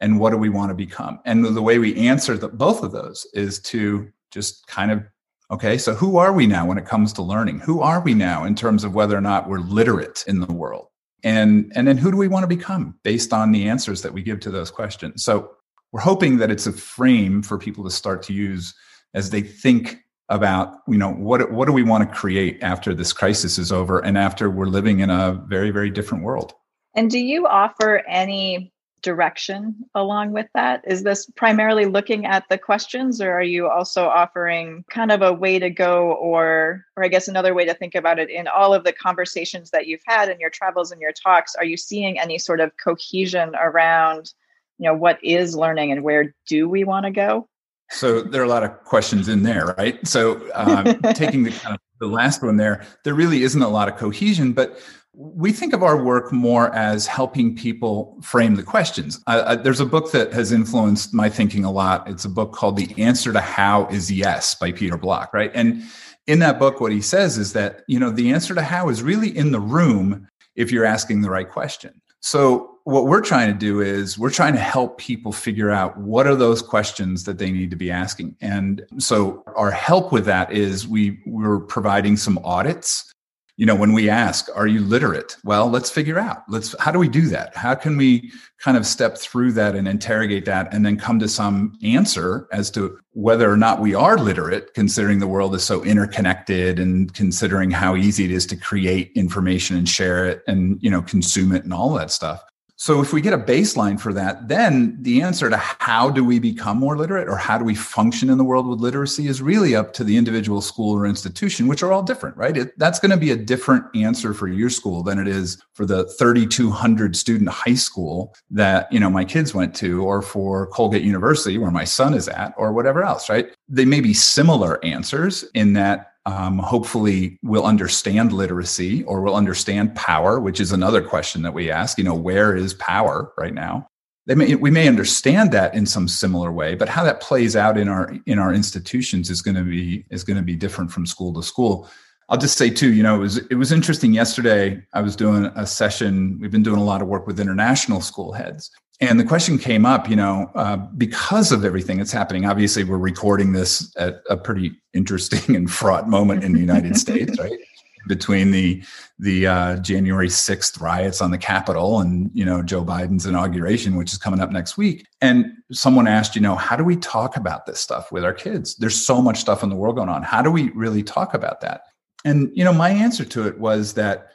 And 0.00 0.18
what 0.18 0.30
do 0.30 0.36
we 0.38 0.48
want 0.48 0.70
to 0.70 0.74
become? 0.74 1.20
And 1.24 1.44
the 1.44 1.62
way 1.62 1.78
we 1.78 1.94
answer 1.96 2.36
the, 2.36 2.48
both 2.48 2.82
of 2.82 2.92
those 2.92 3.26
is 3.34 3.60
to 3.60 4.10
just 4.30 4.66
kind 4.66 4.90
of 4.90 5.02
okay 5.50 5.76
so 5.76 5.92
who 5.94 6.16
are 6.16 6.32
we 6.32 6.46
now 6.46 6.64
when 6.64 6.78
it 6.78 6.86
comes 6.86 7.12
to 7.14 7.22
learning? 7.22 7.60
Who 7.60 7.80
are 7.80 8.00
we 8.00 8.14
now 8.14 8.44
in 8.44 8.54
terms 8.54 8.84
of 8.84 8.94
whether 8.94 9.16
or 9.16 9.20
not 9.20 9.48
we're 9.48 9.60
literate 9.60 10.24
in 10.26 10.40
the 10.40 10.52
world? 10.52 10.86
And 11.22 11.70
and 11.74 11.86
then 11.86 11.98
who 11.98 12.10
do 12.10 12.16
we 12.16 12.28
want 12.28 12.44
to 12.44 12.56
become 12.56 12.98
based 13.02 13.32
on 13.32 13.52
the 13.52 13.68
answers 13.68 14.02
that 14.02 14.12
we 14.12 14.22
give 14.22 14.40
to 14.40 14.50
those 14.50 14.70
questions? 14.70 15.22
So 15.24 15.50
we're 15.92 16.00
hoping 16.00 16.38
that 16.38 16.50
it's 16.50 16.66
a 16.66 16.72
frame 16.72 17.42
for 17.42 17.58
people 17.58 17.84
to 17.84 17.90
start 17.90 18.22
to 18.24 18.32
use 18.32 18.74
as 19.14 19.30
they 19.30 19.42
think 19.42 19.98
about 20.28 20.76
you 20.86 20.96
know 20.96 21.12
what 21.12 21.50
what 21.50 21.66
do 21.66 21.72
we 21.72 21.82
want 21.82 22.08
to 22.08 22.16
create 22.16 22.62
after 22.62 22.94
this 22.94 23.12
crisis 23.12 23.58
is 23.58 23.72
over 23.72 23.98
and 23.98 24.16
after 24.16 24.48
we're 24.48 24.66
living 24.66 25.00
in 25.00 25.10
a 25.10 25.32
very 25.46 25.70
very 25.70 25.90
different 25.90 26.24
world? 26.24 26.54
And 26.94 27.10
do 27.10 27.18
you 27.18 27.46
offer 27.46 28.02
any 28.08 28.72
direction 29.02 29.74
along 29.94 30.32
with 30.32 30.46
that? 30.54 30.82
Is 30.86 31.02
this 31.02 31.26
primarily 31.36 31.86
looking 31.86 32.26
at 32.26 32.44
the 32.48 32.58
questions 32.58 33.20
or 33.20 33.32
are 33.32 33.42
you 33.42 33.68
also 33.68 34.06
offering 34.06 34.84
kind 34.90 35.12
of 35.12 35.22
a 35.22 35.32
way 35.32 35.58
to 35.58 35.70
go 35.70 36.12
or 36.12 36.84
or 36.96 37.04
I 37.04 37.08
guess 37.08 37.28
another 37.28 37.54
way 37.54 37.64
to 37.64 37.74
think 37.74 37.94
about 37.94 38.18
it 38.18 38.30
in 38.30 38.48
all 38.48 38.74
of 38.74 38.84
the 38.84 38.92
conversations 38.92 39.70
that 39.70 39.86
you've 39.86 40.02
had 40.06 40.28
in 40.28 40.40
your 40.40 40.50
travels 40.50 40.92
and 40.92 41.00
your 41.00 41.12
talks 41.12 41.54
are 41.54 41.64
you 41.64 41.76
seeing 41.76 42.18
any 42.18 42.38
sort 42.38 42.60
of 42.60 42.72
cohesion 42.82 43.54
around 43.54 44.32
you 44.78 44.86
know 44.86 44.94
what 44.94 45.22
is 45.22 45.54
learning 45.54 45.92
and 45.92 46.02
where 46.02 46.34
do 46.46 46.68
we 46.68 46.84
want 46.84 47.04
to 47.04 47.10
go? 47.10 47.48
So 47.90 48.22
there 48.22 48.40
are 48.40 48.44
a 48.44 48.48
lot 48.48 48.62
of 48.62 48.84
questions 48.84 49.28
in 49.28 49.42
there, 49.42 49.74
right? 49.76 50.04
So 50.06 50.48
um, 50.54 51.00
taking 51.14 51.42
the 51.42 51.50
kind 51.50 51.74
of 51.74 51.80
the 51.98 52.06
last 52.06 52.42
one 52.42 52.56
there, 52.56 52.86
there 53.04 53.14
really 53.14 53.42
isn't 53.42 53.60
a 53.60 53.68
lot 53.68 53.88
of 53.88 53.96
cohesion, 53.96 54.52
but 54.52 54.80
we 55.12 55.52
think 55.52 55.72
of 55.72 55.82
our 55.82 56.02
work 56.02 56.32
more 56.32 56.74
as 56.74 57.06
helping 57.06 57.54
people 57.54 58.16
frame 58.22 58.54
the 58.54 58.62
questions. 58.62 59.22
Uh, 59.26 59.42
uh, 59.44 59.56
there's 59.56 59.80
a 59.80 59.86
book 59.86 60.12
that 60.12 60.32
has 60.32 60.52
influenced 60.52 61.12
my 61.12 61.28
thinking 61.28 61.64
a 61.64 61.70
lot. 61.70 62.08
It's 62.08 62.24
a 62.24 62.28
book 62.28 62.52
called 62.52 62.76
The 62.76 63.02
Answer 63.02 63.32
to 63.32 63.40
How 63.40 63.86
is 63.88 64.10
Yes 64.10 64.54
by 64.54 64.72
Peter 64.72 64.96
Block, 64.96 65.34
right? 65.34 65.50
And 65.54 65.82
in 66.26 66.38
that 66.38 66.58
book, 66.58 66.80
what 66.80 66.92
he 66.92 67.00
says 67.00 67.38
is 67.38 67.52
that, 67.54 67.82
you 67.88 67.98
know, 67.98 68.10
the 68.10 68.32
answer 68.32 68.54
to 68.54 68.62
how 68.62 68.88
is 68.88 69.02
really 69.02 69.36
in 69.36 69.52
the 69.52 69.60
room 69.60 70.28
if 70.54 70.70
you're 70.70 70.84
asking 70.84 71.22
the 71.22 71.30
right 71.30 71.48
question. 71.48 72.00
So 72.20 72.78
what 72.84 73.06
we're 73.06 73.22
trying 73.22 73.52
to 73.52 73.58
do 73.58 73.80
is 73.80 74.18
we're 74.18 74.30
trying 74.30 74.52
to 74.54 74.60
help 74.60 74.98
people 74.98 75.32
figure 75.32 75.70
out 75.70 75.96
what 75.98 76.26
are 76.26 76.34
those 76.34 76.62
questions 76.62 77.24
that 77.24 77.38
they 77.38 77.50
need 77.50 77.70
to 77.70 77.76
be 77.76 77.90
asking. 77.90 78.36
And 78.40 78.84
so 78.98 79.42
our 79.56 79.70
help 79.70 80.12
with 80.12 80.24
that 80.26 80.52
is 80.52 80.86
we 80.86 81.20
we're 81.26 81.60
providing 81.60 82.16
some 82.16 82.38
audits 82.44 83.12
you 83.60 83.66
know 83.66 83.74
when 83.74 83.92
we 83.92 84.08
ask 84.08 84.48
are 84.56 84.66
you 84.66 84.80
literate? 84.80 85.36
Well 85.44 85.68
let's 85.68 85.90
figure 85.90 86.18
out. 86.18 86.44
Let's 86.48 86.74
how 86.80 86.90
do 86.90 86.98
we 86.98 87.10
do 87.10 87.28
that? 87.28 87.54
How 87.54 87.74
can 87.74 87.98
we 87.98 88.32
kind 88.58 88.78
of 88.78 88.86
step 88.86 89.18
through 89.18 89.52
that 89.52 89.76
and 89.76 89.86
interrogate 89.86 90.46
that 90.46 90.72
and 90.72 90.84
then 90.84 90.96
come 90.96 91.18
to 91.18 91.28
some 91.28 91.78
answer 91.82 92.48
as 92.52 92.70
to 92.70 92.98
whether 93.12 93.52
or 93.52 93.58
not 93.58 93.78
we 93.78 93.94
are 93.94 94.16
literate 94.16 94.72
considering 94.72 95.18
the 95.18 95.26
world 95.26 95.54
is 95.54 95.62
so 95.62 95.84
interconnected 95.84 96.78
and 96.78 97.12
considering 97.12 97.70
how 97.70 97.94
easy 97.96 98.24
it 98.24 98.30
is 98.30 98.46
to 98.46 98.56
create 98.56 99.12
information 99.14 99.76
and 99.76 99.90
share 99.90 100.24
it 100.24 100.42
and 100.46 100.82
you 100.82 100.90
know 100.90 101.02
consume 101.02 101.52
it 101.52 101.62
and 101.62 101.74
all 101.74 101.92
that 101.92 102.10
stuff 102.10 102.42
So 102.80 103.02
if 103.02 103.12
we 103.12 103.20
get 103.20 103.34
a 103.34 103.38
baseline 103.38 104.00
for 104.00 104.14
that, 104.14 104.48
then 104.48 104.96
the 105.02 105.20
answer 105.20 105.50
to 105.50 105.58
how 105.58 106.08
do 106.08 106.24
we 106.24 106.38
become 106.38 106.78
more 106.78 106.96
literate 106.96 107.28
or 107.28 107.36
how 107.36 107.58
do 107.58 107.64
we 107.66 107.74
function 107.74 108.30
in 108.30 108.38
the 108.38 108.42
world 108.42 108.66
with 108.66 108.80
literacy 108.80 109.26
is 109.26 109.42
really 109.42 109.76
up 109.76 109.92
to 109.92 110.02
the 110.02 110.16
individual 110.16 110.62
school 110.62 110.96
or 110.96 111.04
institution, 111.04 111.68
which 111.68 111.82
are 111.82 111.92
all 111.92 112.02
different, 112.02 112.38
right? 112.38 112.56
It, 112.56 112.78
that's 112.78 112.98
going 112.98 113.10
to 113.10 113.18
be 113.18 113.32
a 113.32 113.36
different 113.36 113.84
answer 113.94 114.32
for 114.32 114.48
your 114.48 114.70
school 114.70 115.02
than 115.02 115.18
it 115.18 115.28
is 115.28 115.62
for 115.74 115.84
the 115.84 116.06
3,200 116.18 117.14
student 117.14 117.50
high 117.50 117.74
school 117.74 118.34
that, 118.50 118.90
you 118.90 118.98
know, 118.98 119.10
my 119.10 119.26
kids 119.26 119.54
went 119.54 119.74
to 119.76 120.02
or 120.02 120.22
for 120.22 120.66
Colgate 120.68 121.02
University 121.02 121.58
where 121.58 121.70
my 121.70 121.84
son 121.84 122.14
is 122.14 122.28
at 122.28 122.54
or 122.56 122.72
whatever 122.72 123.04
else, 123.04 123.28
right? 123.28 123.54
They 123.68 123.84
may 123.84 124.00
be 124.00 124.14
similar 124.14 124.82
answers 124.82 125.44
in 125.52 125.74
that 125.74 126.09
um, 126.26 126.58
hopefully 126.58 127.38
we'll 127.42 127.64
understand 127.64 128.32
literacy 128.32 129.02
or 129.04 129.20
we'll 129.20 129.36
understand 129.36 129.94
power, 129.94 130.38
which 130.38 130.60
is 130.60 130.72
another 130.72 131.02
question 131.02 131.42
that 131.42 131.54
we 131.54 131.70
ask. 131.70 131.98
You 131.98 132.04
know, 132.04 132.14
where 132.14 132.54
is 132.54 132.74
power 132.74 133.32
right 133.38 133.54
now? 133.54 133.88
They 134.26 134.34
may, 134.34 134.54
we 134.54 134.70
may 134.70 134.86
understand 134.86 135.50
that 135.52 135.74
in 135.74 135.86
some 135.86 136.06
similar 136.06 136.52
way, 136.52 136.74
but 136.74 136.88
how 136.88 137.02
that 137.04 137.20
plays 137.20 137.56
out 137.56 137.78
in 137.78 137.88
our 137.88 138.14
in 138.26 138.38
our 138.38 138.52
institutions 138.52 139.30
is 139.30 139.42
going 139.42 139.56
to 139.56 139.64
be 139.64 140.04
is 140.10 140.24
going 140.24 140.36
to 140.36 140.42
be 140.42 140.56
different 140.56 140.92
from 140.92 141.06
school 141.06 141.32
to 141.34 141.42
school. 141.42 141.88
I'll 142.30 142.38
just 142.38 142.56
say 142.56 142.70
too, 142.70 142.92
you 142.94 143.02
know, 143.02 143.16
it 143.16 143.18
was 143.18 143.36
it 143.38 143.56
was 143.56 143.72
interesting 143.72 144.14
yesterday. 144.14 144.80
I 144.94 145.02
was 145.02 145.16
doing 145.16 145.46
a 145.56 145.66
session. 145.66 146.38
We've 146.40 146.50
been 146.50 146.62
doing 146.62 146.80
a 146.80 146.84
lot 146.84 147.02
of 147.02 147.08
work 147.08 147.26
with 147.26 147.40
international 147.40 148.00
school 148.00 148.32
heads, 148.32 148.70
and 149.00 149.18
the 149.18 149.24
question 149.24 149.58
came 149.58 149.84
up, 149.84 150.08
you 150.08 150.14
know, 150.14 150.48
uh, 150.54 150.76
because 150.76 151.50
of 151.50 151.64
everything 151.64 151.98
that's 151.98 152.12
happening. 152.12 152.46
Obviously, 152.46 152.84
we're 152.84 152.98
recording 152.98 153.52
this 153.52 153.92
at 153.96 154.22
a 154.30 154.36
pretty 154.36 154.70
interesting 154.94 155.56
and 155.56 155.70
fraught 155.70 156.08
moment 156.08 156.44
in 156.44 156.52
the 156.52 156.60
United 156.60 156.96
States, 157.04 157.36
right? 157.36 157.58
Between 158.06 158.52
the 158.52 158.82
the 159.18 159.48
uh, 159.48 159.76
January 159.78 160.30
sixth 160.30 160.80
riots 160.80 161.20
on 161.20 161.32
the 161.32 161.38
Capitol 161.38 161.98
and 161.98 162.30
you 162.32 162.44
know 162.44 162.62
Joe 162.62 162.84
Biden's 162.84 163.26
inauguration, 163.26 163.96
which 163.96 164.12
is 164.12 164.18
coming 164.18 164.38
up 164.38 164.52
next 164.52 164.78
week. 164.78 165.04
And 165.20 165.46
someone 165.72 166.06
asked, 166.06 166.36
you 166.36 166.42
know, 166.42 166.54
how 166.54 166.76
do 166.76 166.84
we 166.84 166.94
talk 166.94 167.36
about 167.36 167.66
this 167.66 167.80
stuff 167.80 168.12
with 168.12 168.24
our 168.24 168.32
kids? 168.32 168.76
There's 168.76 169.04
so 169.04 169.20
much 169.20 169.40
stuff 169.40 169.64
in 169.64 169.68
the 169.68 169.76
world 169.76 169.96
going 169.96 170.08
on. 170.08 170.22
How 170.22 170.42
do 170.42 170.52
we 170.52 170.70
really 170.70 171.02
talk 171.02 171.34
about 171.34 171.60
that? 171.62 171.82
And 172.24 172.50
you 172.54 172.64
know, 172.64 172.72
my 172.72 172.90
answer 172.90 173.24
to 173.24 173.46
it 173.46 173.58
was 173.58 173.94
that 173.94 174.28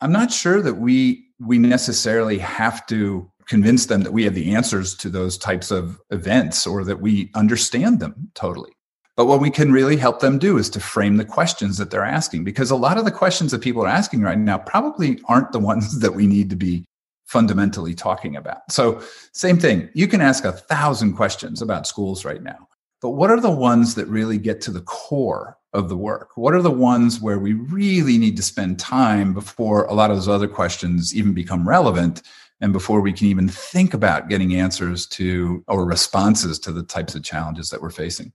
I'm 0.00 0.12
not 0.12 0.32
sure 0.32 0.62
that 0.62 0.74
we 0.74 1.26
we 1.38 1.58
necessarily 1.58 2.38
have 2.38 2.86
to 2.86 3.30
convince 3.50 3.86
them 3.86 4.02
that 4.02 4.12
we 4.12 4.24
have 4.24 4.34
the 4.34 4.54
answers 4.54 4.94
to 4.94 5.08
those 5.08 5.36
types 5.36 5.70
of 5.70 5.98
events 6.10 6.66
or 6.66 6.84
that 6.84 7.00
we 7.00 7.30
understand 7.34 7.98
them 7.98 8.30
totally. 8.34 8.70
But 9.16 9.26
what 9.26 9.40
we 9.40 9.50
can 9.50 9.72
really 9.72 9.96
help 9.96 10.20
them 10.20 10.38
do 10.38 10.56
is 10.56 10.70
to 10.70 10.80
frame 10.80 11.16
the 11.16 11.24
questions 11.24 11.76
that 11.76 11.90
they're 11.90 12.04
asking, 12.04 12.44
because 12.44 12.70
a 12.70 12.76
lot 12.76 12.96
of 12.96 13.04
the 13.04 13.10
questions 13.10 13.50
that 13.50 13.60
people 13.60 13.84
are 13.84 13.88
asking 13.88 14.22
right 14.22 14.38
now 14.38 14.58
probably 14.58 15.20
aren't 15.26 15.52
the 15.52 15.58
ones 15.58 15.98
that 16.00 16.14
we 16.14 16.26
need 16.26 16.48
to 16.50 16.56
be 16.56 16.84
fundamentally 17.26 17.94
talking 17.94 18.36
about. 18.36 18.62
So, 18.70 19.02
same 19.32 19.58
thing, 19.58 19.90
you 19.94 20.08
can 20.08 20.20
ask 20.20 20.44
a 20.44 20.52
thousand 20.52 21.14
questions 21.14 21.60
about 21.60 21.86
schools 21.86 22.24
right 22.24 22.42
now, 22.42 22.68
but 23.02 23.10
what 23.10 23.30
are 23.30 23.40
the 23.40 23.50
ones 23.50 23.94
that 23.96 24.06
really 24.06 24.38
get 24.38 24.60
to 24.62 24.70
the 24.70 24.80
core 24.82 25.56
of 25.72 25.88
the 25.88 25.96
work? 25.96 26.36
What 26.36 26.54
are 26.54 26.62
the 26.62 26.70
ones 26.70 27.20
where 27.20 27.38
we 27.38 27.52
really 27.52 28.18
need 28.18 28.36
to 28.36 28.42
spend 28.42 28.78
time 28.78 29.32
before 29.32 29.84
a 29.84 29.94
lot 29.94 30.10
of 30.10 30.16
those 30.16 30.28
other 30.28 30.48
questions 30.48 31.14
even 31.14 31.32
become 31.32 31.68
relevant? 31.68 32.22
and 32.60 32.72
before 32.72 33.00
we 33.00 33.12
can 33.12 33.26
even 33.26 33.48
think 33.48 33.94
about 33.94 34.28
getting 34.28 34.54
answers 34.54 35.06
to 35.06 35.64
or 35.66 35.84
responses 35.84 36.58
to 36.60 36.72
the 36.72 36.82
types 36.82 37.14
of 37.14 37.22
challenges 37.22 37.70
that 37.70 37.80
we're 37.80 37.90
facing. 37.90 38.32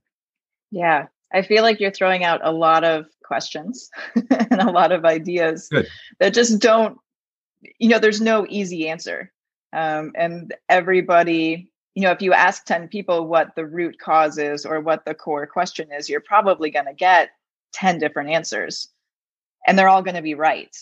Yeah, 0.70 1.06
I 1.32 1.42
feel 1.42 1.62
like 1.62 1.80
you're 1.80 1.92
throwing 1.92 2.24
out 2.24 2.40
a 2.42 2.52
lot 2.52 2.84
of 2.84 3.06
questions 3.22 3.88
and 4.14 4.60
a 4.60 4.70
lot 4.70 4.92
of 4.92 5.04
ideas 5.04 5.68
Good. 5.68 5.86
that 6.18 6.34
just 6.34 6.60
don't, 6.60 6.98
you 7.78 7.88
know, 7.88 7.98
there's 7.98 8.20
no 8.20 8.46
easy 8.48 8.88
answer. 8.88 9.32
Um, 9.72 10.12
and 10.16 10.54
everybody, 10.68 11.70
you 11.96 12.02
know, 12.02 12.10
if 12.10 12.20
you 12.20 12.34
ask 12.34 12.66
10 12.66 12.88
people 12.88 13.26
what 13.26 13.56
the 13.56 13.64
root 13.64 13.98
cause 13.98 14.36
is 14.36 14.66
or 14.66 14.80
what 14.80 15.06
the 15.06 15.14
core 15.14 15.46
question 15.46 15.90
is, 15.90 16.10
you're 16.10 16.20
probably 16.20 16.70
going 16.70 16.84
to 16.84 16.92
get 16.92 17.30
10 17.72 17.98
different 17.98 18.28
answers. 18.28 18.88
And 19.66 19.78
they're 19.78 19.88
all 19.88 20.02
going 20.02 20.14
to 20.14 20.22
be 20.22 20.34
right 20.34 20.76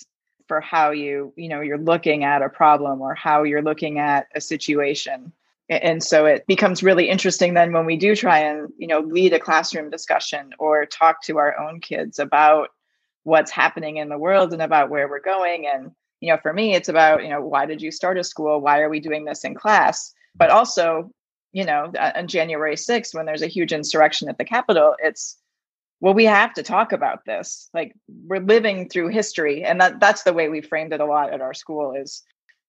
for 0.47 0.61
how 0.61 0.91
you 0.91 1.33
you 1.37 1.49
know 1.49 1.63
you're 1.63 1.79
looking 1.79 2.23
at 2.25 2.43
a 2.43 2.51
problem 2.51 3.01
or 3.01 3.15
how 3.15 3.45
you're 3.45 3.63
looking 3.63 3.99
at 3.99 4.27
a 4.35 4.41
situation. 4.41 5.33
And 5.71 6.03
so 6.03 6.27
it 6.27 6.47
becomes 6.47 6.83
really 6.83 7.09
interesting 7.09 7.55
then 7.55 7.73
when 7.73 7.87
we 7.87 7.97
do 7.97 8.15
try 8.15 8.41
and 8.41 8.69
you 8.77 8.89
know 8.89 9.01
lead 9.01 9.33
a 9.33 9.41
classroom 9.41 9.91
discussion 9.91 10.51
or 10.59 10.85
talk 10.85 11.23
to 11.23 11.39
our 11.39 11.59
own 11.59 11.81
kids 11.81 12.19
about 12.19 12.71
what's 13.23 13.53
happening 13.53 13.97
in 13.97 14.11
the 14.11 14.19
world 14.19 14.53
and 14.53 14.61
about 14.61 14.91
where 14.91 15.09
we're 15.09 15.21
going. 15.21 15.67
And 15.73 15.93
you 16.21 16.33
know 16.33 16.39
for 16.43 16.53
me 16.53 16.75
it's 16.75 16.89
about 16.89 17.23
you 17.23 17.31
know 17.31 17.41
why 17.41 17.67
did 17.67 17.81
you 17.81 17.93
start 17.93 18.19
a 18.19 18.25
school? 18.25 18.61
Why 18.61 18.81
are 18.81 18.91
we 18.91 18.99
doing 18.99 19.25
this 19.25 19.45
in 19.45 19.55
class 19.55 20.13
but 20.35 20.51
also 20.51 21.11
you 21.53 21.65
know 21.65 21.93
uh, 21.99 22.13
on 22.17 22.27
january 22.27 22.77
6th 22.77 23.15
when 23.15 23.27
there's 23.27 23.43
a 23.43 23.47
huge 23.47 23.73
insurrection 23.73 24.29
at 24.29 24.39
the 24.39 24.45
capitol 24.45 24.95
it's 25.03 25.39
well 26.05 26.13
we 26.13 26.27
have 26.27 26.53
to 26.53 26.63
talk 26.63 26.93
about 26.93 27.25
this. 27.25 27.71
Like 27.73 27.95
we're 28.27 28.41
living 28.41 28.91
through 28.91 29.09
history 29.09 29.65
and 29.65 29.81
that 29.81 30.01
that's 30.01 30.23
the 30.23 30.35
way 30.35 30.51
we 30.51 30.61
framed 30.61 30.93
it 30.93 31.01
a 31.01 31.07
lot 31.07 31.33
at 31.33 31.41
our 31.41 31.55
school 31.55 31.95
is 31.95 32.23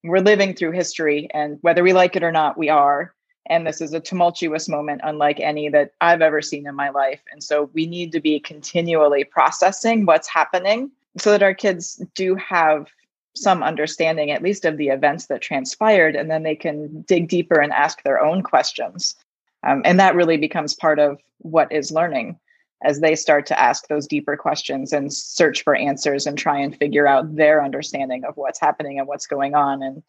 we're 0.06 0.20
living 0.20 0.54
through 0.54 0.72
history 0.72 1.28
and 1.34 1.58
whether 1.60 1.84
we 1.84 1.92
like 1.92 2.16
it 2.16 2.24
or 2.24 2.32
not 2.32 2.58
we 2.58 2.70
are. 2.70 3.14
And 3.48 3.68
this 3.68 3.82
is 3.82 3.94
a 3.94 4.00
tumultuous 4.00 4.70
moment 4.70 5.02
unlike 5.04 5.42
any 5.42 5.68
that 5.68 5.92
i've 6.00 6.22
ever 6.22 6.42
seen 6.42 6.66
in 6.66 6.76
my 6.76 6.90
life. 6.90 7.22
And 7.30 7.44
so 7.44 7.70
we 7.74 7.86
need 7.86 8.14
to 8.14 8.22
be 8.22 8.40
continually 8.40 9.26
processing 9.26 10.06
what's 10.06 10.30
happening 10.30 10.90
so 11.18 11.32
that 11.32 11.44
our 11.44 11.54
kids 11.54 12.02
do 12.16 12.36
have 12.36 12.88
some 13.36 13.64
understanding 13.64 14.32
at 14.32 14.42
least 14.42 14.66
of 14.66 14.78
the 14.78 14.88
events 14.88 15.28
that 15.28 15.42
transpired 15.42 16.16
and 16.16 16.32
then 16.32 16.44
they 16.44 16.56
can 16.56 17.02
dig 17.02 17.28
deeper 17.28 17.60
and 17.60 17.74
ask 17.74 18.02
their 18.04 18.24
own 18.24 18.42
questions. 18.42 19.16
Um, 19.64 19.82
and 19.84 20.00
that 20.00 20.16
really 20.16 20.38
becomes 20.38 20.76
part 20.76 21.00
of 21.00 21.20
what 21.40 21.72
is 21.72 21.92
learning 21.92 22.40
as 22.84 23.00
they 23.00 23.16
start 23.16 23.46
to 23.48 23.60
ask 23.60 23.88
those 23.88 24.08
deeper 24.08 24.38
questions 24.38 24.94
and 24.94 25.12
search 25.12 25.64
for 25.64 25.76
answers 25.76 26.28
and 26.28 26.38
try 26.38 26.60
and 26.60 26.78
figure 26.78 27.08
out 27.08 27.36
their 27.36 27.64
understanding 27.64 28.24
of 28.26 28.36
what's 28.38 28.60
happening 28.60 29.00
and 29.00 29.08
what's 29.08 29.28
going 29.28 29.56
on 29.56 29.82
and 29.82 30.04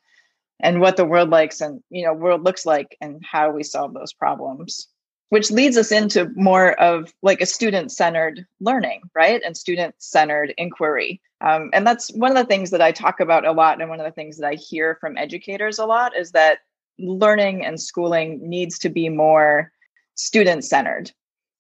and 0.61 0.81
what 0.81 0.97
the 0.97 1.05
world 1.05 1.31
likes 1.31 1.61
and 1.61 1.83
you 1.91 2.05
know 2.05 2.13
world 2.13 2.43
looks 2.43 2.67
like 2.67 2.97
and 3.01 3.23
how 3.25 3.51
we 3.51 3.63
solve 3.63 3.95
those 3.95 4.13
problems 4.13 4.89
which 5.31 5.51
leads 5.51 5.77
us 5.77 5.91
into 5.91 6.31
more 6.35 6.73
of 6.81 7.13
like 7.23 7.41
a 7.41 7.47
student 7.47 7.91
centered 7.93 8.47
learning 8.61 9.03
right? 9.15 9.43
And 9.45 9.57
student 9.57 9.95
centered 9.99 10.55
inquiry. 10.57 11.21
Um, 11.41 11.71
and 11.73 11.87
that's 11.87 12.11
one 12.13 12.31
of 12.31 12.37
the 12.37 12.49
things 12.49 12.71
that 12.71 12.81
i 12.81 12.93
talk 12.93 13.21
about 13.21 13.45
a 13.45 13.53
lot 13.53 13.81
and 13.81 13.91
one 13.91 14.01
of 14.01 14.07
the 14.07 14.13
things 14.13 14.39
that 14.39 14.49
i 14.49 14.55
hear 14.55 14.97
from 15.03 15.19
educators 15.19 15.79
a 15.79 15.85
lot 15.85 16.17
is 16.17 16.33
that 16.33 16.61
learning 16.99 17.67
and 17.67 17.79
schooling 17.79 18.49
needs 18.49 18.79
to 18.79 18.89
be 18.89 19.11
more 19.11 19.71
student 20.15 20.65
centered 20.65 21.13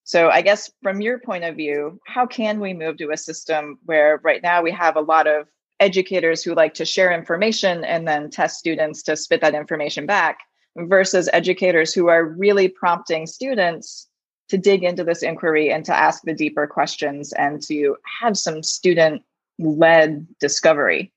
so, 0.06 0.30
I 0.30 0.40
guess 0.40 0.70
from 0.84 1.00
your 1.00 1.18
point 1.18 1.42
of 1.42 1.56
view, 1.56 2.00
how 2.06 2.26
can 2.26 2.60
we 2.60 2.72
move 2.72 2.96
to 2.98 3.10
a 3.10 3.16
system 3.16 3.80
where 3.86 4.20
right 4.22 4.40
now 4.40 4.62
we 4.62 4.70
have 4.70 4.94
a 4.94 5.00
lot 5.00 5.26
of 5.26 5.48
educators 5.80 6.44
who 6.44 6.54
like 6.54 6.74
to 6.74 6.84
share 6.84 7.12
information 7.12 7.84
and 7.84 8.06
then 8.06 8.30
test 8.30 8.56
students 8.56 9.02
to 9.02 9.16
spit 9.16 9.40
that 9.40 9.56
information 9.56 10.06
back 10.06 10.38
versus 10.76 11.28
educators 11.32 11.92
who 11.92 12.08
are 12.08 12.24
really 12.24 12.68
prompting 12.68 13.26
students 13.26 14.08
to 14.48 14.58
dig 14.58 14.84
into 14.84 15.04
this 15.04 15.22
inquiry 15.22 15.70
and 15.70 15.84
to 15.84 15.94
ask 15.94 16.22
the 16.24 16.34
deeper 16.34 16.66
questions 16.66 17.32
and 17.32 17.62
to 17.62 17.96
have 18.20 18.38
some 18.38 18.62
student 18.62 19.22
led 19.58 20.26
discovery? 20.40 21.12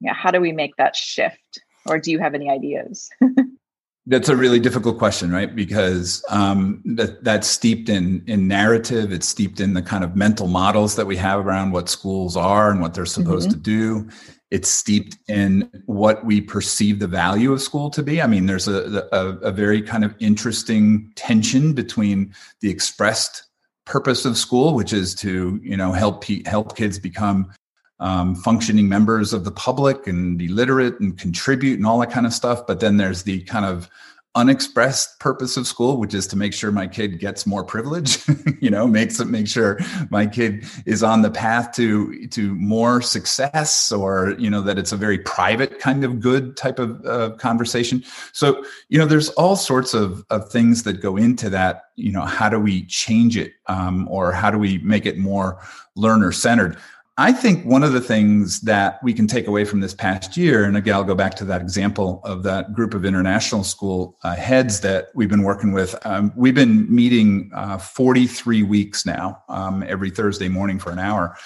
Yeah, 0.00 0.14
how 0.14 0.30
do 0.30 0.40
we 0.40 0.52
make 0.52 0.76
that 0.76 0.96
shift? 0.96 1.60
Or 1.86 1.98
do 1.98 2.10
you 2.10 2.18
have 2.18 2.34
any 2.34 2.50
ideas? 2.50 3.08
That's 4.06 4.28
a 4.28 4.36
really 4.36 4.58
difficult 4.58 4.98
question, 4.98 5.30
right? 5.30 5.54
Because 5.54 6.24
um, 6.28 6.82
that 6.84 7.22
that's 7.22 7.46
steeped 7.46 7.88
in 7.88 8.24
in 8.26 8.48
narrative. 8.48 9.12
It's 9.12 9.28
steeped 9.28 9.60
in 9.60 9.74
the 9.74 9.82
kind 9.82 10.02
of 10.02 10.16
mental 10.16 10.48
models 10.48 10.96
that 10.96 11.06
we 11.06 11.16
have 11.18 11.46
around 11.46 11.70
what 11.70 11.88
schools 11.88 12.36
are 12.36 12.68
and 12.68 12.80
what 12.80 12.94
they're 12.94 13.06
supposed 13.06 13.50
mm-hmm. 13.50 13.62
to 13.62 14.08
do. 14.08 14.08
It's 14.52 14.68
steeped 14.68 15.16
in 15.28 15.70
what 15.86 16.26
we 16.26 16.42
perceive 16.42 16.98
the 16.98 17.06
value 17.06 17.54
of 17.54 17.62
school 17.62 17.88
to 17.88 18.02
be. 18.02 18.20
I 18.20 18.26
mean, 18.26 18.44
there's 18.44 18.68
a, 18.68 19.08
a, 19.10 19.28
a 19.48 19.50
very 19.50 19.80
kind 19.80 20.04
of 20.04 20.14
interesting 20.20 21.10
tension 21.16 21.72
between 21.72 22.34
the 22.60 22.70
expressed 22.70 23.44
purpose 23.86 24.26
of 24.26 24.36
school, 24.36 24.74
which 24.74 24.92
is 24.92 25.14
to 25.16 25.58
you 25.62 25.74
know 25.74 25.92
help 25.92 26.24
help 26.44 26.76
kids 26.76 26.98
become 26.98 27.50
um, 27.98 28.34
functioning 28.34 28.90
members 28.90 29.32
of 29.32 29.44
the 29.44 29.50
public 29.50 30.06
and 30.06 30.36
be 30.36 30.48
literate 30.48 31.00
and 31.00 31.18
contribute 31.18 31.78
and 31.78 31.86
all 31.86 31.98
that 32.00 32.10
kind 32.10 32.26
of 32.26 32.34
stuff. 32.34 32.66
But 32.66 32.80
then 32.80 32.98
there's 32.98 33.22
the 33.22 33.40
kind 33.44 33.64
of 33.64 33.88
unexpressed 34.34 35.18
purpose 35.20 35.58
of 35.58 35.66
school, 35.66 35.98
which 35.98 36.14
is 36.14 36.26
to 36.26 36.36
make 36.36 36.54
sure 36.54 36.72
my 36.72 36.86
kid 36.86 37.18
gets 37.18 37.46
more 37.46 37.62
privilege, 37.62 38.18
you 38.60 38.70
know, 38.70 38.86
makes 38.86 39.20
it 39.20 39.26
make 39.26 39.46
sure 39.46 39.78
my 40.08 40.26
kid 40.26 40.64
is 40.86 41.02
on 41.02 41.20
the 41.20 41.30
path 41.30 41.72
to 41.72 42.26
to 42.28 42.54
more 42.54 43.02
success 43.02 43.92
or, 43.92 44.34
you 44.38 44.48
know, 44.48 44.62
that 44.62 44.78
it's 44.78 44.92
a 44.92 44.96
very 44.96 45.18
private 45.18 45.78
kind 45.78 46.02
of 46.02 46.18
good 46.18 46.56
type 46.56 46.78
of 46.78 47.04
uh, 47.04 47.30
conversation. 47.36 48.02
So, 48.32 48.64
you 48.88 48.98
know, 48.98 49.06
there's 49.06 49.28
all 49.30 49.56
sorts 49.56 49.92
of, 49.92 50.24
of 50.30 50.50
things 50.50 50.84
that 50.84 51.02
go 51.02 51.16
into 51.16 51.50
that, 51.50 51.84
you 51.96 52.12
know, 52.12 52.22
how 52.22 52.48
do 52.48 52.58
we 52.58 52.86
change 52.86 53.36
it 53.36 53.52
um, 53.66 54.08
or 54.08 54.32
how 54.32 54.50
do 54.50 54.58
we 54.58 54.78
make 54.78 55.04
it 55.04 55.18
more 55.18 55.60
learner 55.94 56.32
centered? 56.32 56.78
I 57.18 57.30
think 57.32 57.66
one 57.66 57.82
of 57.82 57.92
the 57.92 58.00
things 58.00 58.62
that 58.62 58.98
we 59.02 59.12
can 59.12 59.26
take 59.26 59.46
away 59.46 59.66
from 59.66 59.80
this 59.80 59.92
past 59.92 60.34
year, 60.36 60.64
and 60.64 60.78
again, 60.78 60.94
I'll 60.94 61.04
go 61.04 61.14
back 61.14 61.34
to 61.36 61.44
that 61.44 61.60
example 61.60 62.22
of 62.24 62.42
that 62.44 62.72
group 62.72 62.94
of 62.94 63.04
international 63.04 63.64
school 63.64 64.16
uh, 64.22 64.34
heads 64.34 64.80
that 64.80 65.08
we've 65.14 65.28
been 65.28 65.42
working 65.42 65.72
with. 65.72 65.94
Um, 66.06 66.32
we've 66.34 66.54
been 66.54 66.92
meeting 66.92 67.50
uh, 67.54 67.76
43 67.76 68.62
weeks 68.62 69.04
now, 69.04 69.42
um, 69.50 69.84
every 69.86 70.08
Thursday 70.08 70.48
morning 70.48 70.78
for 70.78 70.90
an 70.90 70.98
hour 70.98 71.36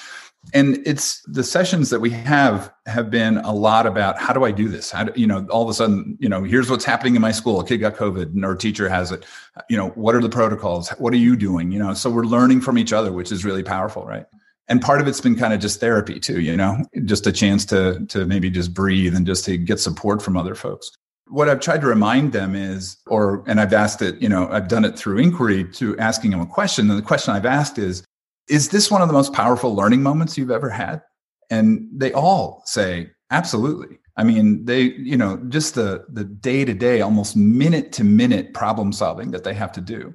and 0.54 0.80
it's 0.87 1.23
the 1.23 1.42
sessions 1.42 1.90
that 1.90 2.00
we 2.00 2.11
have 2.11 2.73
have 2.87 3.11
been 3.11 3.38
a 3.38 3.52
lot 3.52 3.87
about 3.87 4.18
how 4.18 4.32
do 4.32 4.44
I 4.44 4.52
do 4.52 4.68
this? 4.68 4.90
How 4.90 5.04
do, 5.04 5.20
you 5.20 5.26
know, 5.26 5.46
all 5.50 5.62
of 5.62 5.68
a 5.68 5.75
sudden, 5.75 6.16
you 6.20 6.28
know, 6.28 6.42
here's 6.44 6.70
what's 6.70 6.85
happening 6.85 7.16
in 7.16 7.23
my 7.23 7.32
school. 7.32 7.61
A 7.61 7.66
kid 7.66 7.78
got 7.78 7.96
COVID 7.96 8.35
and 8.35 8.44
our 8.44 8.54
teacher 8.54 8.88
has 8.88 9.11
it. 9.11 9.25
You 9.68 9.76
know, 9.76 9.88
what 9.90 10.14
are 10.14 10.20
the 10.20 10.28
protocols? 10.28 10.90
What 10.90 11.12
are 11.12 11.18
you 11.18 11.37
doing? 11.37 11.73
You 11.73 11.78
know, 11.78 11.94
so 11.94 12.11
we're 12.11 12.25
learning 12.25 12.61
from 12.61 12.78
each 12.78 12.92
other, 12.92 13.12
which 13.12 13.32
is 13.32 13.44
really 13.44 13.62
powerful, 13.62 14.04
right? 14.04 14.26
And 14.68 14.82
part 14.82 15.00
of 15.00 15.06
it's 15.06 15.20
been 15.20 15.37
kind 15.37 15.54
of 15.54 15.61
just 15.61 15.78
therapy 15.80 16.18
too, 16.18 16.40
you 16.40 16.56
know, 16.56 16.85
just 17.04 17.26
a 17.26 17.32
chance 17.32 17.64
to 17.66 18.04
to 18.06 18.26
maybe 18.26 18.50
just 18.50 18.75
breathe 18.75 19.14
and 19.14 19.26
just 19.26 19.44
to 19.44 19.56
get 19.56 19.78
support 19.78 20.20
from 20.20 20.37
other 20.37 20.54
folks. 20.54 20.90
What 21.28 21.49
I've 21.49 21.61
tried 21.61 21.80
to 21.80 21.87
remind 21.87 22.32
them 22.32 22.54
is, 22.54 22.96
or 23.06 23.44
and 23.46 23.61
I've 23.61 23.73
asked 23.73 24.02
it, 24.02 24.20
you 24.20 24.28
know, 24.28 24.49
I've 24.49 24.68
done 24.68 24.85
it 24.85 24.99
through 24.99 25.18
inquiry 25.18 25.64
to 25.73 25.96
asking 25.99 26.32
them 26.32 26.40
a 26.40 26.46
question. 26.46 26.90
And 26.90 26.99
the 26.99 27.02
question 27.02 27.35
I've 27.35 27.46
asked 27.46 27.78
is, 27.78 28.04
is 28.49 28.68
this 28.68 28.90
one 28.90 29.02
of 29.02 29.08
the 29.08 29.14
most 29.14 29.32
powerful 29.32 29.75
learning 29.75 30.02
moments 30.02 30.37
you've 30.37 30.50
ever 30.50 30.70
had? 30.70 31.02
And 31.50 31.88
they 31.92 32.12
all 32.12 32.62
say, 32.64 33.11
absolutely. 33.30 33.99
I 34.16 34.25
mean, 34.25 34.64
they, 34.64 34.82
you 34.82 35.16
know, 35.16 35.37
just 35.49 35.75
the 35.75 36.06
the 36.08 36.25
day 36.25 36.64
to 36.64 36.75
day, 36.75 37.02
almost 37.02 37.37
minute 37.37 37.92
to 37.92 38.04
minute 38.04 38.52
problem 38.54 38.92
solving 38.92 39.30
that 39.30 39.44
they 39.44 39.54
have 39.54 39.73
to 39.73 39.80
do 39.80 40.14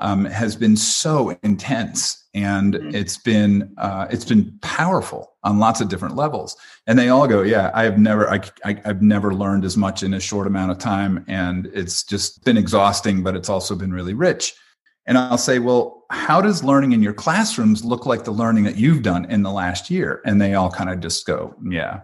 um, 0.00 0.24
has 0.24 0.56
been 0.56 0.76
so 0.76 1.38
intense, 1.42 2.26
and 2.34 2.74
mm-hmm. 2.74 2.94
it's 2.94 3.18
been 3.18 3.72
uh, 3.78 4.06
it's 4.10 4.24
been 4.24 4.58
powerful 4.62 5.32
on 5.44 5.58
lots 5.58 5.80
of 5.80 5.88
different 5.88 6.16
levels. 6.16 6.56
And 6.86 6.98
they 6.98 7.08
all 7.08 7.28
go, 7.28 7.42
"Yeah, 7.42 7.70
I 7.74 7.84
have 7.84 7.98
never, 7.98 8.28
I, 8.30 8.40
I, 8.64 8.80
I've 8.84 9.02
never 9.02 9.34
learned 9.34 9.64
as 9.64 9.76
much 9.76 10.02
in 10.02 10.14
a 10.14 10.20
short 10.20 10.46
amount 10.46 10.72
of 10.72 10.78
time, 10.78 11.24
and 11.28 11.70
it's 11.72 12.02
just 12.02 12.44
been 12.44 12.56
exhausting, 12.56 13.22
but 13.22 13.36
it's 13.36 13.48
also 13.48 13.74
been 13.74 13.92
really 13.92 14.14
rich." 14.14 14.54
And 15.06 15.18
I'll 15.18 15.38
say, 15.38 15.58
well, 15.58 16.04
how 16.10 16.40
does 16.40 16.62
learning 16.62 16.92
in 16.92 17.02
your 17.02 17.14
classrooms 17.14 17.84
look 17.84 18.06
like 18.06 18.24
the 18.24 18.30
learning 18.30 18.64
that 18.64 18.76
you've 18.76 19.02
done 19.02 19.24
in 19.24 19.42
the 19.42 19.50
last 19.50 19.90
year? 19.90 20.20
And 20.24 20.40
they 20.40 20.54
all 20.54 20.70
kind 20.70 20.90
of 20.90 21.00
just 21.00 21.26
go, 21.26 21.54
yeah, 21.68 22.02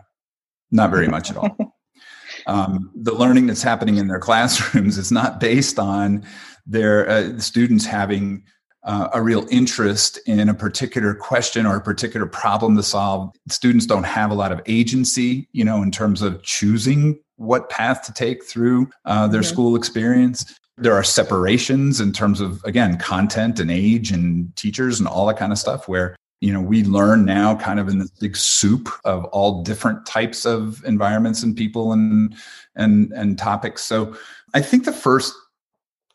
not 0.71 0.91
very 0.91 1.07
much 1.07 1.31
at 1.31 1.37
all. 1.37 1.57
um, 2.47 2.91
the 2.95 3.15
learning 3.15 3.47
that's 3.47 3.63
happening 3.63 3.99
in 3.99 4.09
their 4.09 4.19
classrooms 4.19 4.99
is 4.99 5.13
not 5.13 5.41
based 5.41 5.79
on 5.79 6.25
their 6.67 7.09
uh, 7.09 7.39
students 7.39 7.87
having 7.87 8.43
uh, 8.87 9.09
a 9.13 9.21
real 9.21 9.47
interest 9.51 10.19
in 10.27 10.49
a 10.49 10.55
particular 10.55 11.15
question 11.15 11.67
or 11.67 11.77
a 11.77 11.81
particular 11.81 12.27
problem 12.27 12.77
to 12.77 12.83
solve. 12.83 13.35
Students 13.49 13.85
don't 13.85 14.05
have 14.05 14.31
a 14.31 14.35
lot 14.35 14.53
of 14.53 14.61
agency, 14.67 15.49
you 15.53 15.65
know, 15.65 15.83
in 15.83 15.91
terms 15.91 16.23
of 16.23 16.43
choosing 16.43 17.19
what 17.37 17.69
path 17.69 18.03
to 18.03 18.13
take 18.13 18.45
through 18.45 18.89
uh, 19.05 19.27
their 19.27 19.43
school 19.43 19.77
experience. 19.77 20.59
There 20.79 20.95
are 20.95 21.03
separations 21.03 22.01
in 22.01 22.13
terms 22.13 22.41
of 22.41 22.63
again 22.65 22.97
content 22.99 23.59
and 23.59 23.71
age 23.71 24.13
and 24.13 24.55
teachers 24.57 25.01
and 25.01 25.09
all 25.09 25.27
that 25.27 25.37
kind 25.37 25.53
of 25.53 25.59
stuff 25.59 25.89
where 25.89 26.15
you 26.41 26.53
know 26.53 26.61
we 26.61 26.85
learn 26.85 27.25
now 27.25 27.57
kind 27.57 27.81
of 27.81 27.89
in 27.89 27.99
this 27.99 28.11
big 28.11 28.37
soup 28.37 28.89
of 29.05 29.25
all 29.27 29.63
different 29.63 30.07
types 30.07 30.45
of 30.45 30.85
environments 30.85 31.43
and 31.43 31.57
people 31.57 31.93
and 31.93 32.37
and 32.77 33.11
and 33.13 33.39
topics. 33.39 33.83
So 33.83 34.17
i 34.55 34.61
think 34.61 34.85
the 34.85 34.93
first 34.93 35.35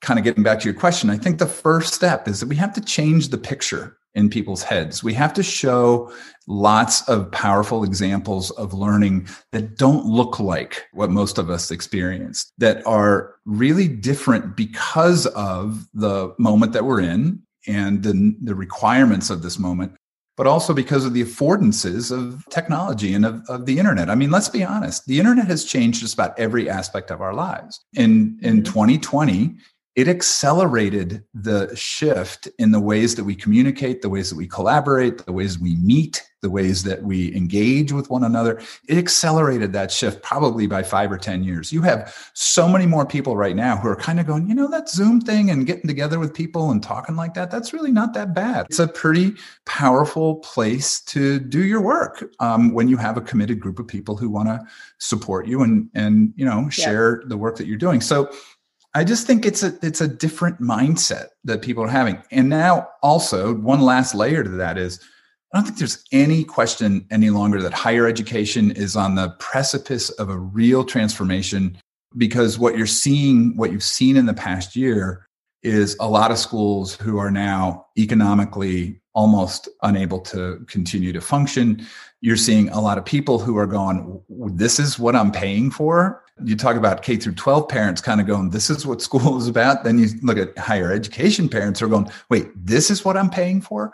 kind 0.01 0.20
of 0.20 0.25
getting 0.25 0.43
back 0.43 0.60
to 0.60 0.65
your 0.65 0.74
question 0.74 1.10
i 1.10 1.17
think 1.17 1.39
the 1.39 1.46
first 1.46 1.93
step 1.93 2.27
is 2.27 2.39
that 2.39 2.50
we 2.50 2.55
have 2.55 2.74
to 2.74 2.81
change 2.81 3.29
the 3.29 3.38
picture 3.38 3.98
in 4.13 4.29
people's 4.29 4.63
heads. 4.63 5.03
We 5.03 5.13
have 5.13 5.34
to 5.36 5.43
show 5.43 6.12
lots 6.48 7.08
of 7.08 7.31
powerful 7.31 7.84
examples 7.84 8.51
of 8.51 8.74
learning 8.74 9.27
that 9.51 9.77
don't 9.77 10.05
look 10.05 10.39
like 10.39 10.86
what 10.91 11.10
most 11.10 11.38
of 11.38 11.50
us 11.50 11.72
experience, 11.72 12.51
that 12.58 12.86
are 12.86 13.36
really 13.46 13.88
different 13.88 14.55
because 14.55 15.27
of 15.27 15.88
the 15.93 16.34
moment 16.38 16.74
that 16.74 16.86
we're 16.86 17.01
in 17.01 17.41
and 17.67 18.03
the, 18.03 18.36
the 18.41 18.55
requirements 18.55 19.29
of 19.29 19.43
this 19.43 19.58
moment, 19.58 19.93
but 20.36 20.48
also 20.48 20.74
because 20.74 21.05
of 21.05 21.13
the 21.13 21.24
affordances 21.24 22.12
of 22.12 22.43
technology 22.50 23.13
and 23.13 23.25
of, 23.25 23.41
of 23.48 23.65
the 23.65 23.79
internet. 23.79 24.10
I 24.10 24.15
mean, 24.15 24.31
let's 24.31 24.50
be 24.50 24.63
honest, 24.63 25.05
the 25.05 25.20
internet 25.20 25.48
has 25.48 25.63
changed 25.63 26.01
just 26.01 26.15
about 26.15 26.38
every 26.38 26.70
aspect 26.70 27.12
of 27.12 27.22
our 27.22 27.34
lives. 27.34 27.79
In, 27.93 28.39
in 28.41 28.63
2020, 28.63 29.34
mm-hmm 29.34 29.58
it 30.01 30.08
accelerated 30.08 31.24
the 31.36 31.74
shift 31.75 32.48
in 32.58 32.72
the 32.72 32.79
ways 32.79 33.13
that 33.13 33.24
we 33.24 33.36
communicate, 33.36 34.01
the 34.01 34.10
ways 34.10 34.31
that 34.31 34.36
we 34.36 34.48
collaborate, 34.48 35.23
the 35.28 35.32
ways 35.32 35.60
we 35.60 35.76
meet, 35.76 36.28
the 36.41 36.49
ways 36.49 36.82
that 36.82 37.04
we 37.04 37.36
engage 37.36 37.91
with 37.91 38.10
one 38.10 38.23
another. 38.23 38.60
It 38.89 38.97
accelerated 38.97 39.73
that 39.73 39.91
shift 39.91 40.23
probably 40.23 40.65
by 40.65 40.82
five 40.82 41.12
or 41.12 41.19
10 41.19 41.43
years. 41.43 41.71
You 41.71 41.84
have 41.84 42.17
so 42.34 42.67
many 42.67 42.88
more 42.88 43.06
people 43.06 43.38
right 43.38 43.56
now 43.56 43.78
who 43.78 43.89
are 43.89 43.95
kind 43.95 44.19
of 44.19 44.26
going, 44.26 44.49
you 44.49 44.56
know, 44.56 44.67
that 44.71 44.89
Zoom 44.89 45.21
thing 45.21 45.52
and 45.52 45.67
getting 45.67 45.88
together 45.88 46.17
with 46.17 46.34
people 46.34 46.71
and 46.71 46.82
talking 46.82 47.15
like 47.15 47.36
that, 47.36 47.52
that's 47.52 47.71
really 47.71 47.91
not 47.91 48.15
that 48.15 48.34
bad. 48.34 48.65
It's 48.71 48.80
a 48.80 48.88
pretty 48.88 49.36
powerful 49.67 50.38
place 50.38 50.99
to 51.02 51.39
do 51.39 51.63
your 51.63 51.82
work 51.82 52.23
um, 52.39 52.73
when 52.73 52.88
you 52.88 52.97
have 52.97 53.17
a 53.17 53.21
committed 53.21 53.60
group 53.60 53.78
of 53.78 53.86
people 53.86 54.17
who 54.17 54.32
want 54.32 54.47
to 54.47 54.62
support 54.97 55.45
you 55.45 55.62
and, 55.62 55.91
and, 55.93 56.34
you 56.36 56.45
know, 56.45 56.69
share 56.71 57.21
yeah. 57.21 57.28
the 57.28 57.38
work 57.38 57.56
that 57.58 57.67
you're 57.67 57.78
doing. 57.78 58.02
So, 58.02 58.32
I 58.93 59.04
just 59.04 59.25
think 59.25 59.45
it's 59.45 59.63
a 59.63 59.73
it's 59.82 60.01
a 60.01 60.08
different 60.08 60.60
mindset 60.60 61.27
that 61.45 61.62
people 61.62 61.84
are 61.84 61.89
having. 61.89 62.21
And 62.32 62.49
now 62.49 62.89
also 63.01 63.54
one 63.56 63.82
last 63.82 64.13
layer 64.13 64.43
to 64.43 64.49
that 64.49 64.77
is 64.77 64.99
I 65.54 65.58
don't 65.58 65.65
think 65.65 65.80
there's 65.80 66.04
any 66.12 66.43
question 66.43 67.06
any 67.12 67.30
longer 67.30 67.62
that 67.62 67.73
higher 67.73 68.08
education 68.08 68.71
is 68.71 68.95
on 68.95 69.15
the 69.15 69.30
precipice 69.39 70.10
of 70.12 70.30
a 70.30 70.38
real 70.38 70.84
transformation 70.84 71.77
because 72.17 72.60
what 72.60 72.77
you're 72.77 72.88
seeing, 72.88 73.56
what 73.56 73.71
you've 73.71 73.84
seen 73.84 74.17
in 74.17 74.25
the 74.25 74.34
past 74.34 74.75
year 74.75 75.27
is 75.63 75.95
a 75.99 76.10
lot 76.10 76.32
of 76.32 76.38
schools 76.38 76.95
who 76.95 77.17
are 77.17 77.32
now 77.32 77.86
economically 77.97 78.99
almost 79.13 79.67
unable 79.84 80.19
to 80.19 80.65
continue 80.67 81.13
to 81.13 81.21
function. 81.21 81.86
You're 82.21 82.38
seeing 82.38 82.69
a 82.69 82.82
lot 82.82 82.97
of 82.97 83.06
people 83.06 83.39
who 83.39 83.58
are 83.58 83.67
going, 83.67 84.21
This 84.30 84.80
is 84.80 84.97
what 84.97 85.15
I'm 85.15 85.32
paying 85.32 85.69
for 85.69 86.23
you 86.43 86.56
talk 86.56 86.75
about 86.75 87.01
K 87.04 87.15
through 87.15 87.36
12 87.36 87.67
parents 87.67 88.01
kind 88.01 88.21
of 88.21 88.27
going, 88.27 88.49
this 88.49 88.69
is 88.69 88.86
what 88.86 89.01
school 89.01 89.38
is 89.38 89.47
about. 89.47 89.84
Then 89.84 89.99
you 89.99 90.10
look 90.21 90.38
at 90.38 90.58
higher 90.58 90.91
education 90.91 91.49
parents 91.49 91.80
who 91.80 91.86
are 91.86 91.89
going, 91.89 92.10
wait, 92.30 92.49
this 92.56 92.89
is 92.89 93.06
what 93.06 93.17
I'm 93.17 93.30
paying 93.30 93.62
for. 93.62 93.93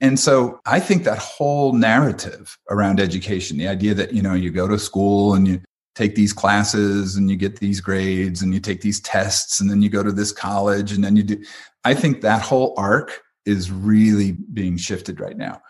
And 0.00 0.18
so 0.18 0.60
I 0.64 0.78
think 0.78 1.04
that 1.04 1.18
whole 1.18 1.72
narrative 1.72 2.56
around 2.70 3.00
education, 3.00 3.58
the 3.58 3.68
idea 3.68 3.94
that, 3.94 4.12
you 4.12 4.22
know, 4.22 4.34
you 4.34 4.50
go 4.50 4.68
to 4.68 4.78
school 4.78 5.34
and 5.34 5.48
you 5.48 5.60
take 5.94 6.14
these 6.14 6.32
classes 6.32 7.16
and 7.16 7.28
you 7.28 7.36
get 7.36 7.58
these 7.58 7.80
grades 7.80 8.40
and 8.40 8.54
you 8.54 8.60
take 8.60 8.80
these 8.80 9.00
tests 9.00 9.60
and 9.60 9.68
then 9.68 9.82
you 9.82 9.88
go 9.88 10.02
to 10.04 10.12
this 10.12 10.30
college 10.30 10.92
and 10.92 11.02
then 11.02 11.16
you 11.16 11.24
do, 11.24 11.42
I 11.84 11.94
think 11.94 12.20
that 12.20 12.42
whole 12.42 12.74
arc 12.76 13.20
is 13.44 13.72
really 13.72 14.32
being 14.32 14.76
shifted 14.76 15.18
right 15.18 15.36
now. 15.36 15.60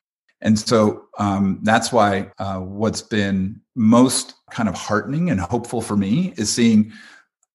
And 0.40 0.58
so 0.58 1.06
um, 1.18 1.58
that's 1.62 1.92
why 1.92 2.30
uh, 2.38 2.60
what's 2.60 3.02
been 3.02 3.60
most 3.74 4.34
kind 4.50 4.68
of 4.68 4.74
heartening 4.74 5.30
and 5.30 5.40
hopeful 5.40 5.82
for 5.82 5.96
me 5.96 6.32
is 6.36 6.52
seeing 6.52 6.92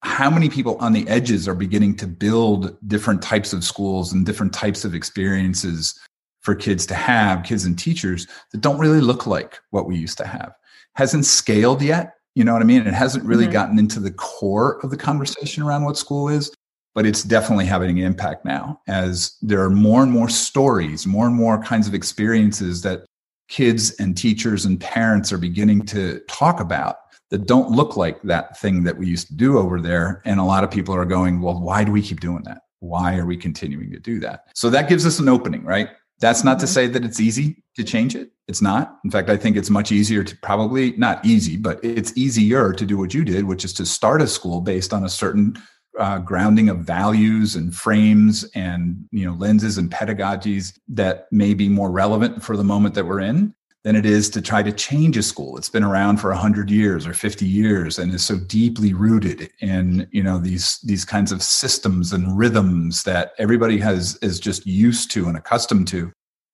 how 0.03 0.29
many 0.29 0.49
people 0.49 0.75
on 0.79 0.91
the 0.91 1.07
edges 1.07 1.47
are 1.47 1.55
beginning 1.55 1.95
to 1.95 2.07
build 2.07 2.77
different 2.87 3.21
types 3.21 3.53
of 3.53 3.63
schools 3.63 4.11
and 4.11 4.25
different 4.25 4.53
types 4.53 4.83
of 4.83 4.93
experiences 4.93 5.97
for 6.41 6.53
kids 6.53 6.85
to 6.85 6.93
have, 6.93 7.43
kids 7.43 7.63
and 7.63 7.79
teachers 7.79 8.27
that 8.51 8.59
don't 8.59 8.79
really 8.79 8.99
look 8.99 9.25
like 9.25 9.59
what 9.69 9.87
we 9.87 9.95
used 9.95 10.17
to 10.17 10.27
have. 10.27 10.53
Hasn't 10.95 11.25
scaled 11.25 11.81
yet, 11.81 12.15
you 12.35 12.43
know 12.43 12.51
what 12.51 12.61
I 12.61 12.65
mean? 12.65 12.85
It 12.85 12.93
hasn't 12.93 13.23
really 13.23 13.45
mm-hmm. 13.45 13.53
gotten 13.53 13.79
into 13.79 14.01
the 14.01 14.11
core 14.11 14.79
of 14.83 14.89
the 14.89 14.97
conversation 14.97 15.63
around 15.63 15.85
what 15.85 15.97
school 15.97 16.27
is, 16.27 16.53
but 16.95 17.05
it's 17.05 17.23
definitely 17.23 17.65
having 17.65 17.99
an 17.99 18.05
impact 18.05 18.45
now 18.45 18.79
as 18.87 19.37
there 19.41 19.61
are 19.61 19.69
more 19.69 20.03
and 20.03 20.11
more 20.11 20.29
stories, 20.29 21.07
more 21.07 21.25
and 21.25 21.35
more 21.35 21.61
kinds 21.61 21.87
of 21.87 21.93
experiences 21.93 22.81
that 22.83 23.05
kids 23.49 23.91
and 23.99 24.17
teachers 24.17 24.65
and 24.65 24.79
parents 24.79 25.31
are 25.31 25.37
beginning 25.37 25.85
to 25.85 26.19
talk 26.27 26.59
about 26.59 26.97
that 27.29 27.47
don't 27.47 27.71
look 27.71 27.97
like 27.97 28.21
that 28.21 28.57
thing 28.59 28.83
that 28.83 28.97
we 28.97 29.07
used 29.07 29.27
to 29.27 29.35
do 29.35 29.57
over 29.57 29.81
there. 29.81 30.21
And 30.25 30.39
a 30.39 30.43
lot 30.43 30.63
of 30.63 30.69
people 30.69 30.95
are 30.95 31.05
going, 31.05 31.41
well, 31.41 31.59
why 31.59 31.83
do 31.83 31.91
we 31.91 32.01
keep 32.01 32.19
doing 32.19 32.43
that? 32.43 32.59
Why 32.79 33.17
are 33.17 33.25
we 33.25 33.37
continuing 33.37 33.91
to 33.91 33.99
do 33.99 34.19
that? 34.19 34.45
So 34.53 34.69
that 34.69 34.87
gives 34.87 35.05
us 35.05 35.19
an 35.19 35.29
opening, 35.29 35.63
right? 35.63 35.89
That's 36.19 36.43
not 36.43 36.59
to 36.59 36.65
mm-hmm. 36.65 36.73
say 36.73 36.87
that 36.87 37.03
it's 37.03 37.19
easy 37.19 37.63
to 37.75 37.83
change 37.83 38.15
it. 38.15 38.29
It's 38.47 38.61
not. 38.61 38.99
In 39.03 39.09
fact, 39.09 39.29
I 39.29 39.37
think 39.37 39.57
it's 39.57 39.69
much 39.69 39.91
easier 39.91 40.23
to 40.23 40.37
probably 40.37 40.91
not 40.97 41.25
easy, 41.25 41.57
but 41.57 41.83
it's 41.83 42.15
easier 42.17 42.71
to 42.73 42.85
do 42.85 42.97
what 42.97 43.13
you 43.13 43.23
did, 43.23 43.45
which 43.45 43.65
is 43.65 43.73
to 43.73 43.85
start 43.85 44.21
a 44.21 44.27
school 44.27 44.61
based 44.61 44.93
on 44.93 45.05
a 45.05 45.09
certain 45.09 45.55
uh, 45.99 46.19
grounding 46.19 46.69
of 46.69 46.79
values 46.79 47.55
and 47.55 47.75
frames 47.75 48.43
and 48.55 49.07
you 49.11 49.25
know 49.25 49.33
lenses 49.33 49.77
and 49.77 49.91
pedagogies 49.91 50.79
that 50.87 51.27
may 51.31 51.53
be 51.53 51.69
more 51.69 51.91
relevant 51.91 52.43
for 52.43 52.57
the 52.57 52.63
moment 52.63 52.95
that 52.95 53.05
we're 53.05 53.19
in 53.19 53.53
than 53.83 53.95
it 53.95 54.05
is 54.05 54.29
to 54.29 54.41
try 54.41 54.63
to 54.63 54.71
change 54.71 55.17
a 55.17 55.23
school 55.23 55.57
it's 55.57 55.69
been 55.69 55.83
around 55.83 56.17
for 56.17 56.29
100 56.29 56.71
years 56.71 57.05
or 57.05 57.13
50 57.13 57.45
years 57.45 57.99
and 57.99 58.13
is 58.13 58.23
so 58.23 58.37
deeply 58.37 58.93
rooted 58.93 59.51
in 59.61 60.07
you 60.11 60.23
know 60.23 60.39
these 60.39 60.79
these 60.83 61.05
kinds 61.05 61.31
of 61.31 61.43
systems 61.43 62.11
and 62.13 62.37
rhythms 62.37 63.03
that 63.03 63.33
everybody 63.37 63.77
has 63.77 64.17
is 64.21 64.39
just 64.39 64.65
used 64.65 65.11
to 65.11 65.27
and 65.27 65.37
accustomed 65.37 65.87
to. 65.89 66.11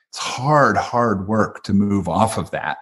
It's 0.10 0.18
hard, 0.18 0.76
hard 0.76 1.28
work 1.28 1.64
to 1.64 1.74
move 1.74 2.10
off 2.10 2.40
of 2.40 2.50
that 2.52 2.80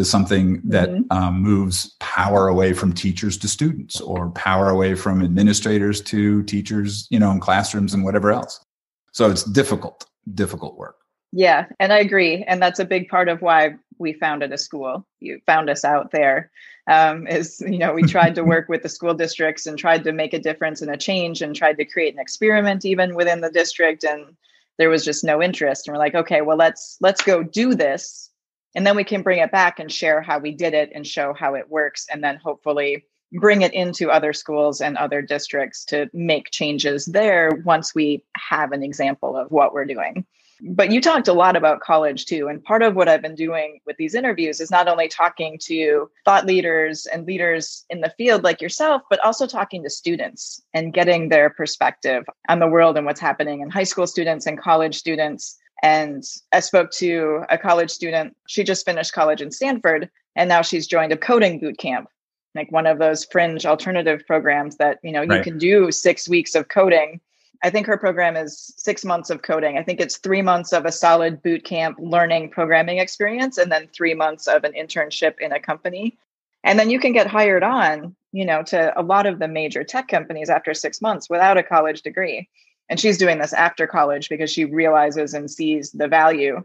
to 0.00 0.04
something 0.06 0.62
that 0.64 0.88
mm-hmm. 0.88 1.12
um, 1.12 1.42
moves 1.42 1.94
power 2.00 2.48
away 2.48 2.72
from 2.72 2.90
teachers 2.90 3.36
to 3.36 3.46
students 3.46 4.00
or 4.00 4.30
power 4.30 4.70
away 4.70 4.94
from 4.94 5.22
administrators 5.22 6.00
to 6.00 6.42
teachers, 6.44 7.06
you 7.10 7.18
know, 7.18 7.30
in 7.30 7.38
classrooms 7.38 7.92
and 7.92 8.02
whatever 8.02 8.32
else. 8.32 8.64
So 9.12 9.30
it's 9.30 9.44
difficult, 9.44 10.06
difficult 10.34 10.78
work. 10.78 10.96
Yeah, 11.32 11.66
and 11.78 11.92
I 11.92 11.98
agree. 11.98 12.42
And 12.44 12.62
that's 12.62 12.80
a 12.80 12.84
big 12.86 13.10
part 13.10 13.28
of 13.28 13.42
why 13.42 13.74
we 13.98 14.14
founded 14.14 14.52
a 14.52 14.58
school. 14.58 15.06
You 15.20 15.38
found 15.44 15.68
us 15.68 15.84
out 15.84 16.12
there. 16.12 16.50
Um, 16.86 17.26
is 17.26 17.60
you 17.60 17.76
know 17.76 17.92
we 17.92 18.02
tried 18.02 18.34
to 18.36 18.42
work 18.42 18.70
with 18.70 18.82
the 18.82 18.88
school 18.88 19.12
districts 19.12 19.66
and 19.66 19.78
tried 19.78 20.02
to 20.04 20.12
make 20.12 20.32
a 20.32 20.38
difference 20.38 20.80
and 20.80 20.90
a 20.90 20.96
change 20.96 21.42
and 21.42 21.54
tried 21.54 21.76
to 21.76 21.84
create 21.84 22.14
an 22.14 22.20
experiment 22.20 22.86
even 22.86 23.14
within 23.14 23.42
the 23.42 23.50
district 23.50 24.02
and 24.02 24.34
there 24.78 24.88
was 24.88 25.04
just 25.04 25.22
no 25.22 25.42
interest 25.42 25.86
and 25.86 25.94
we're 25.94 26.02
like 26.02 26.14
okay 26.14 26.40
well 26.40 26.56
let's 26.56 26.96
let's 27.00 27.22
go 27.22 27.42
do 27.42 27.74
this 27.74 28.29
and 28.74 28.86
then 28.86 28.96
we 28.96 29.04
can 29.04 29.22
bring 29.22 29.40
it 29.40 29.52
back 29.52 29.78
and 29.78 29.90
share 29.90 30.20
how 30.22 30.38
we 30.38 30.52
did 30.52 30.74
it 30.74 30.90
and 30.94 31.06
show 31.06 31.34
how 31.34 31.54
it 31.54 31.68
works 31.68 32.06
and 32.10 32.22
then 32.22 32.36
hopefully 32.36 33.04
bring 33.32 33.62
it 33.62 33.72
into 33.72 34.10
other 34.10 34.32
schools 34.32 34.80
and 34.80 34.96
other 34.96 35.22
districts 35.22 35.84
to 35.84 36.10
make 36.12 36.50
changes 36.50 37.06
there 37.06 37.62
once 37.64 37.94
we 37.94 38.24
have 38.36 38.72
an 38.72 38.82
example 38.82 39.36
of 39.36 39.50
what 39.50 39.72
we're 39.72 39.84
doing 39.84 40.24
but 40.62 40.90
you 40.90 41.00
talked 41.00 41.28
a 41.28 41.32
lot 41.32 41.56
about 41.56 41.80
college 41.80 42.26
too. 42.26 42.48
And 42.48 42.62
part 42.62 42.82
of 42.82 42.94
what 42.94 43.08
I've 43.08 43.22
been 43.22 43.34
doing 43.34 43.80
with 43.86 43.96
these 43.96 44.14
interviews 44.14 44.60
is 44.60 44.70
not 44.70 44.88
only 44.88 45.08
talking 45.08 45.58
to 45.62 46.10
thought 46.24 46.46
leaders 46.46 47.06
and 47.06 47.26
leaders 47.26 47.84
in 47.90 48.00
the 48.00 48.12
field 48.16 48.44
like 48.44 48.60
yourself, 48.60 49.02
but 49.08 49.20
also 49.20 49.46
talking 49.46 49.82
to 49.82 49.90
students 49.90 50.62
and 50.74 50.92
getting 50.92 51.28
their 51.28 51.50
perspective 51.50 52.24
on 52.48 52.58
the 52.58 52.68
world 52.68 52.96
and 52.96 53.06
what's 53.06 53.20
happening 53.20 53.60
in 53.60 53.70
high 53.70 53.84
school 53.84 54.06
students 54.06 54.46
and 54.46 54.60
college 54.60 54.96
students. 54.96 55.56
And 55.82 56.24
I 56.52 56.60
spoke 56.60 56.90
to 56.92 57.44
a 57.48 57.56
college 57.56 57.90
student. 57.90 58.36
She 58.46 58.64
just 58.64 58.84
finished 58.84 59.12
college 59.12 59.40
in 59.40 59.50
Stanford, 59.50 60.10
and 60.36 60.48
now 60.48 60.62
she's 60.62 60.86
joined 60.86 61.12
a 61.12 61.16
coding 61.16 61.58
boot 61.58 61.78
camp 61.78 62.08
like 62.56 62.72
one 62.72 62.84
of 62.84 62.98
those 62.98 63.24
fringe 63.26 63.64
alternative 63.64 64.26
programs 64.26 64.76
that 64.78 64.98
you 65.04 65.12
know 65.12 65.22
you 65.22 65.28
right. 65.28 65.44
can 65.44 65.56
do 65.56 65.92
six 65.92 66.28
weeks 66.28 66.56
of 66.56 66.66
coding 66.66 67.20
I 67.62 67.70
think 67.70 67.86
her 67.86 67.98
program 67.98 68.36
is 68.36 68.72
six 68.76 69.04
months 69.04 69.28
of 69.28 69.42
coding. 69.42 69.76
I 69.76 69.82
think 69.82 70.00
it's 70.00 70.16
three 70.16 70.40
months 70.40 70.72
of 70.72 70.86
a 70.86 70.92
solid 70.92 71.42
boot 71.42 71.64
camp 71.64 71.98
learning 72.00 72.50
programming 72.50 72.98
experience, 72.98 73.58
and 73.58 73.70
then 73.70 73.88
three 73.88 74.14
months 74.14 74.46
of 74.46 74.64
an 74.64 74.72
internship 74.72 75.34
in 75.40 75.52
a 75.52 75.60
company. 75.60 76.16
And 76.64 76.78
then 76.78 76.90
you 76.90 76.98
can 76.98 77.12
get 77.12 77.26
hired 77.26 77.62
on, 77.62 78.14
you 78.32 78.44
know, 78.46 78.62
to 78.64 78.98
a 78.98 79.02
lot 79.02 79.26
of 79.26 79.38
the 79.38 79.48
major 79.48 79.84
tech 79.84 80.08
companies 80.08 80.48
after 80.48 80.72
six 80.72 81.02
months 81.02 81.28
without 81.28 81.58
a 81.58 81.62
college 81.62 82.02
degree. 82.02 82.48
And 82.90 82.98
she's 82.98 83.16
doing 83.16 83.38
this 83.38 83.52
after 83.52 83.86
college 83.86 84.28
because 84.28 84.50
she 84.50 84.64
realizes 84.64 85.32
and 85.32 85.48
sees 85.48 85.92
the 85.92 86.08
value. 86.08 86.64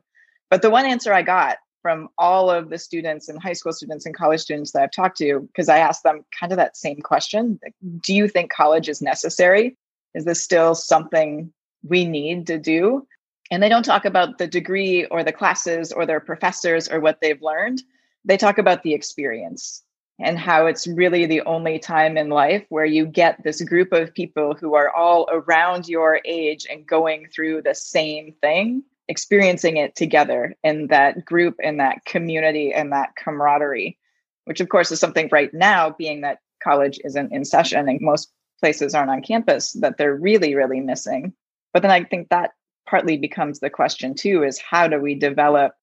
But 0.50 0.64
the 0.64 0.72
one 0.72 0.86
answer 0.86 1.14
I 1.14 1.22
got 1.22 1.60
from 1.84 2.10
all 2.18 2.50
of 2.50 2.72
the 2.72 2.80
students 2.80 3.30
and 3.30 3.42
high 3.42 3.54
school 3.54 3.72
students 3.72 4.08
and 4.08 4.16
college 4.16 4.42
students 4.42 4.72
that 4.72 4.82
I've 4.82 4.92
talked 4.92 5.18
to, 5.20 5.42
because 5.42 5.70
I 5.70 5.78
asked 5.78 6.02
them 6.02 6.26
kind 6.38 6.52
of 6.52 6.58
that 6.58 6.76
same 6.76 7.00
question 7.00 7.60
Do 8.02 8.14
you 8.14 8.28
think 8.28 8.52
college 8.52 8.90
is 8.90 9.04
necessary? 9.04 9.78
Is 10.16 10.26
this 10.26 10.42
still 10.42 10.74
something 10.74 11.54
we 11.84 12.06
need 12.06 12.48
to 12.48 12.58
do? 12.58 13.08
And 13.52 13.62
they 13.62 13.70
don't 13.70 13.86
talk 13.86 14.06
about 14.06 14.40
the 14.40 14.48
degree 14.48 15.06
or 15.06 15.24
the 15.24 15.32
classes 15.32 15.92
or 15.92 16.08
their 16.08 16.20
professors 16.20 16.90
or 16.90 17.00
what 17.00 17.22
they've 17.22 17.42
learned. 17.42 17.84
They 18.24 18.38
talk 18.38 18.58
about 18.58 18.82
the 18.82 18.96
experience 18.96 19.84
and 20.20 20.40
how 20.40 20.66
it's 20.66 20.88
really 20.88 21.26
the 21.26 21.42
only 21.42 21.78
time 21.78 22.18
in 22.18 22.30
life 22.30 22.66
where 22.70 22.86
you 22.86 23.06
get 23.06 23.44
this 23.44 23.62
group 23.62 23.92
of 23.92 24.14
people 24.14 24.56
who 24.56 24.76
are 24.76 24.90
all 24.90 25.28
around 25.32 25.88
your 25.88 26.22
age 26.26 26.66
and 26.70 26.88
going 26.88 27.28
through 27.28 27.62
the 27.62 27.76
same 27.76 28.34
thing, 28.42 28.84
experiencing 29.08 29.78
it 29.78 29.96
together 29.96 30.56
in 30.64 30.88
that 30.88 31.26
group, 31.26 31.56
in 31.60 31.78
that 31.78 32.06
community, 32.06 32.74
and 32.74 32.94
that 32.94 33.16
camaraderie, 33.18 33.98
which, 34.46 34.62
of 34.62 34.70
course, 34.70 34.92
is 34.92 35.00
something 35.00 35.28
right 35.32 35.54
now, 35.54 35.90
being 35.90 36.22
that 36.22 36.40
college 36.64 37.00
isn't 37.04 37.34
in 37.34 37.44
session 37.44 37.90
and 37.90 38.00
most 38.02 38.32
places 38.60 38.96
aren't 38.96 39.12
on 39.12 39.22
campus 39.22 39.74
that 39.74 39.98
they're 39.98 40.16
really, 40.16 40.56
really 40.56 40.80
missing. 40.80 41.34
But 41.74 41.82
then 41.82 41.92
I 41.92 42.04
think 42.04 42.30
that 42.30 42.52
partly 42.88 43.18
becomes 43.18 43.60
the 43.60 43.70
question 43.70 44.14
too 44.14 44.44
is 44.44 44.60
how 44.60 44.88
do 44.88 45.00
we 45.00 45.16
develop 45.16 45.74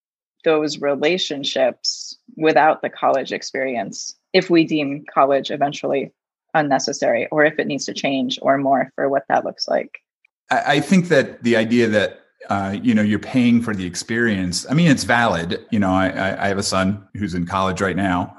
those 0.44 0.80
relationships 0.80 2.16
without 2.36 2.82
the 2.82 2.90
college 2.90 3.32
experience 3.32 4.14
if 4.32 4.50
we 4.50 4.64
deem 4.64 5.04
college 5.12 5.50
eventually 5.50 6.12
unnecessary 6.54 7.26
or 7.30 7.44
if 7.44 7.58
it 7.58 7.66
needs 7.66 7.84
to 7.84 7.94
change 7.94 8.38
or 8.42 8.58
more 8.58 8.90
for 8.94 9.08
what 9.08 9.24
that 9.28 9.44
looks 9.44 9.68
like 9.68 9.98
i 10.50 10.80
think 10.80 11.08
that 11.08 11.42
the 11.42 11.56
idea 11.56 11.86
that 11.86 12.20
uh, 12.50 12.76
you 12.82 12.92
know 12.92 13.02
you're 13.02 13.20
paying 13.20 13.62
for 13.62 13.74
the 13.74 13.86
experience 13.86 14.66
i 14.68 14.74
mean 14.74 14.90
it's 14.90 15.04
valid 15.04 15.64
you 15.70 15.78
know 15.78 15.92
I, 15.92 16.44
I 16.44 16.48
have 16.48 16.58
a 16.58 16.62
son 16.62 17.06
who's 17.14 17.34
in 17.34 17.46
college 17.46 17.80
right 17.80 17.96
now 17.96 18.36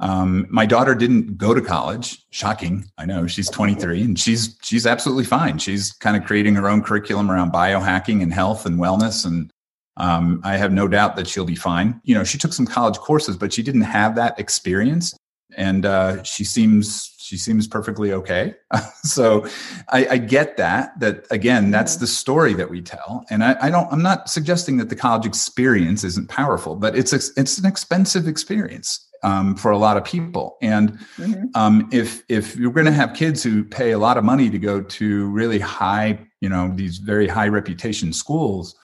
um, 0.00 0.46
my 0.50 0.66
daughter 0.66 0.94
didn't 0.94 1.38
go 1.38 1.54
to 1.54 1.60
college. 1.60 2.24
Shocking, 2.30 2.84
I 2.98 3.06
know. 3.06 3.26
She's 3.26 3.48
23 3.48 4.02
and 4.02 4.18
she's 4.18 4.56
she's 4.62 4.86
absolutely 4.86 5.24
fine. 5.24 5.58
She's 5.58 5.92
kind 5.92 6.16
of 6.16 6.24
creating 6.24 6.56
her 6.56 6.68
own 6.68 6.82
curriculum 6.82 7.30
around 7.30 7.52
biohacking 7.52 8.22
and 8.22 8.32
health 8.32 8.66
and 8.66 8.78
wellness, 8.78 9.24
and 9.24 9.52
um, 9.96 10.40
I 10.44 10.56
have 10.56 10.72
no 10.72 10.88
doubt 10.88 11.16
that 11.16 11.28
she'll 11.28 11.44
be 11.44 11.54
fine. 11.54 12.00
You 12.04 12.14
know, 12.14 12.24
she 12.24 12.38
took 12.38 12.52
some 12.52 12.66
college 12.66 12.98
courses, 12.98 13.36
but 13.36 13.52
she 13.52 13.62
didn't 13.62 13.82
have 13.82 14.16
that 14.16 14.38
experience, 14.38 15.16
and 15.56 15.86
uh, 15.86 16.22
she 16.22 16.44
seems 16.44 17.14
she 17.18 17.38
seems 17.38 17.66
perfectly 17.66 18.12
okay. 18.12 18.54
so 19.02 19.46
I, 19.90 20.06
I, 20.10 20.18
get 20.18 20.58
that. 20.58 20.98
That 21.00 21.26
again, 21.30 21.70
that's 21.70 21.96
the 21.96 22.06
story 22.06 22.52
that 22.54 22.68
we 22.68 22.82
tell, 22.82 23.24
and 23.30 23.44
I, 23.44 23.56
I, 23.62 23.70
don't. 23.70 23.90
I'm 23.92 24.02
not 24.02 24.28
suggesting 24.28 24.76
that 24.78 24.88
the 24.88 24.96
college 24.96 25.26
experience 25.26 26.04
isn't 26.04 26.28
powerful, 26.28 26.74
but 26.74 26.96
it's 26.96 27.12
a, 27.12 27.20
it's 27.40 27.58
an 27.58 27.66
expensive 27.66 28.26
experience 28.26 29.08
um, 29.22 29.56
for 29.56 29.70
a 29.70 29.78
lot 29.78 29.96
of 29.96 30.04
people. 30.04 30.56
And 30.60 30.98
mm-hmm. 31.16 31.44
um, 31.54 31.88
if 31.92 32.22
if 32.28 32.56
you're 32.56 32.72
going 32.72 32.86
to 32.86 32.92
have 32.92 33.14
kids 33.14 33.42
who 33.42 33.64
pay 33.64 33.92
a 33.92 33.98
lot 33.98 34.18
of 34.18 34.24
money 34.24 34.50
to 34.50 34.58
go 34.58 34.82
to 34.82 35.26
really 35.30 35.58
high, 35.58 36.18
you 36.40 36.48
know, 36.48 36.70
these 36.74 36.98
very 36.98 37.26
high 37.26 37.48
reputation 37.48 38.12
schools, 38.12 38.76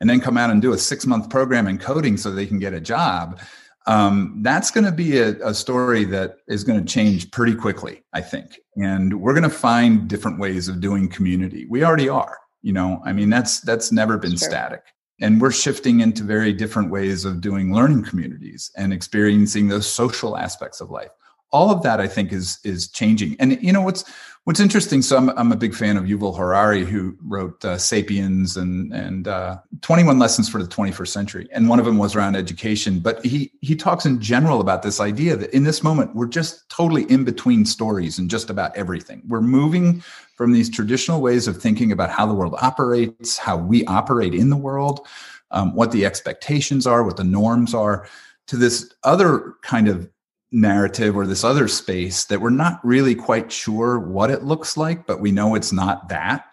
and 0.00 0.08
then 0.08 0.20
come 0.20 0.36
out 0.36 0.50
and 0.50 0.62
do 0.62 0.72
a 0.72 0.78
six 0.78 1.06
month 1.06 1.30
program 1.30 1.66
in 1.66 1.78
coding 1.78 2.16
so 2.16 2.30
they 2.30 2.46
can 2.46 2.58
get 2.58 2.72
a 2.72 2.80
job, 2.80 3.40
um, 3.86 4.38
that's 4.42 4.70
going 4.70 4.84
to 4.84 4.92
be 4.92 5.18
a, 5.18 5.30
a, 5.46 5.54
story 5.54 6.04
that 6.04 6.36
is 6.48 6.64
going 6.64 6.78
to 6.78 6.92
change 6.92 7.30
pretty 7.30 7.54
quickly, 7.54 8.02
I 8.12 8.20
think. 8.20 8.60
And 8.76 9.20
we're 9.20 9.32
going 9.32 9.42
to 9.42 9.48
find 9.48 10.06
different 10.06 10.38
ways 10.38 10.68
of 10.68 10.80
doing 10.80 11.08
community. 11.08 11.66
We 11.68 11.82
already 11.82 12.08
are. 12.08 12.38
You 12.62 12.74
know, 12.74 13.00
I 13.06 13.14
mean, 13.14 13.30
that's 13.30 13.60
that's 13.60 13.90
never 13.90 14.18
been 14.18 14.36
sure. 14.36 14.48
static 14.48 14.82
and 15.20 15.40
we're 15.40 15.52
shifting 15.52 16.00
into 16.00 16.24
very 16.24 16.52
different 16.52 16.90
ways 16.90 17.24
of 17.24 17.40
doing 17.40 17.74
learning 17.74 18.04
communities 18.04 18.70
and 18.76 18.92
experiencing 18.92 19.68
those 19.68 19.86
social 19.86 20.36
aspects 20.36 20.80
of 20.80 20.90
life 20.90 21.10
all 21.52 21.70
of 21.70 21.82
that 21.82 22.00
i 22.00 22.06
think 22.06 22.32
is 22.32 22.58
is 22.64 22.88
changing. 22.88 23.36
And 23.38 23.62
you 23.62 23.72
know 23.72 23.82
what's 23.82 24.04
what's 24.44 24.60
interesting 24.60 25.02
so 25.02 25.16
i'm, 25.16 25.30
I'm 25.30 25.52
a 25.52 25.56
big 25.56 25.74
fan 25.74 25.96
of 25.96 26.04
yuval 26.04 26.36
harari 26.36 26.84
who 26.84 27.16
wrote 27.22 27.64
uh, 27.64 27.76
sapiens 27.78 28.56
and 28.56 28.92
and 28.92 29.28
uh, 29.28 29.58
21 29.82 30.18
lessons 30.18 30.48
for 30.48 30.62
the 30.62 30.68
21st 30.68 31.08
century. 31.08 31.48
And 31.52 31.68
one 31.68 31.78
of 31.78 31.84
them 31.84 31.98
was 31.98 32.16
around 32.16 32.36
education. 32.36 33.00
But 33.00 33.24
he 33.24 33.52
he 33.60 33.76
talks 33.76 34.06
in 34.06 34.20
general 34.20 34.60
about 34.60 34.82
this 34.82 35.00
idea 35.00 35.36
that 35.36 35.54
in 35.54 35.64
this 35.64 35.82
moment 35.82 36.14
we're 36.14 36.26
just 36.26 36.68
totally 36.70 37.04
in 37.04 37.24
between 37.24 37.64
stories 37.64 38.18
and 38.18 38.30
just 38.30 38.50
about 38.50 38.76
everything. 38.76 39.22
We're 39.26 39.40
moving 39.40 40.02
from 40.40 40.52
these 40.52 40.70
traditional 40.70 41.20
ways 41.20 41.46
of 41.46 41.60
thinking 41.60 41.92
about 41.92 42.08
how 42.08 42.24
the 42.24 42.32
world 42.32 42.54
operates 42.62 43.36
how 43.36 43.58
we 43.58 43.84
operate 43.84 44.34
in 44.34 44.48
the 44.48 44.56
world 44.56 45.06
um, 45.50 45.74
what 45.74 45.92
the 45.92 46.06
expectations 46.06 46.86
are 46.86 47.04
what 47.04 47.18
the 47.18 47.24
norms 47.24 47.74
are 47.74 48.08
to 48.46 48.56
this 48.56 48.94
other 49.04 49.54
kind 49.62 49.86
of 49.86 50.08
narrative 50.52 51.16
or 51.16 51.26
this 51.26 51.44
other 51.44 51.68
space 51.68 52.24
that 52.24 52.40
we're 52.40 52.50
not 52.50 52.80
really 52.84 53.14
quite 53.14 53.52
sure 53.52 53.98
what 53.98 54.30
it 54.30 54.42
looks 54.42 54.76
like, 54.76 55.06
but 55.06 55.20
we 55.20 55.30
know 55.30 55.54
it's 55.54 55.72
not 55.72 56.08
that. 56.08 56.46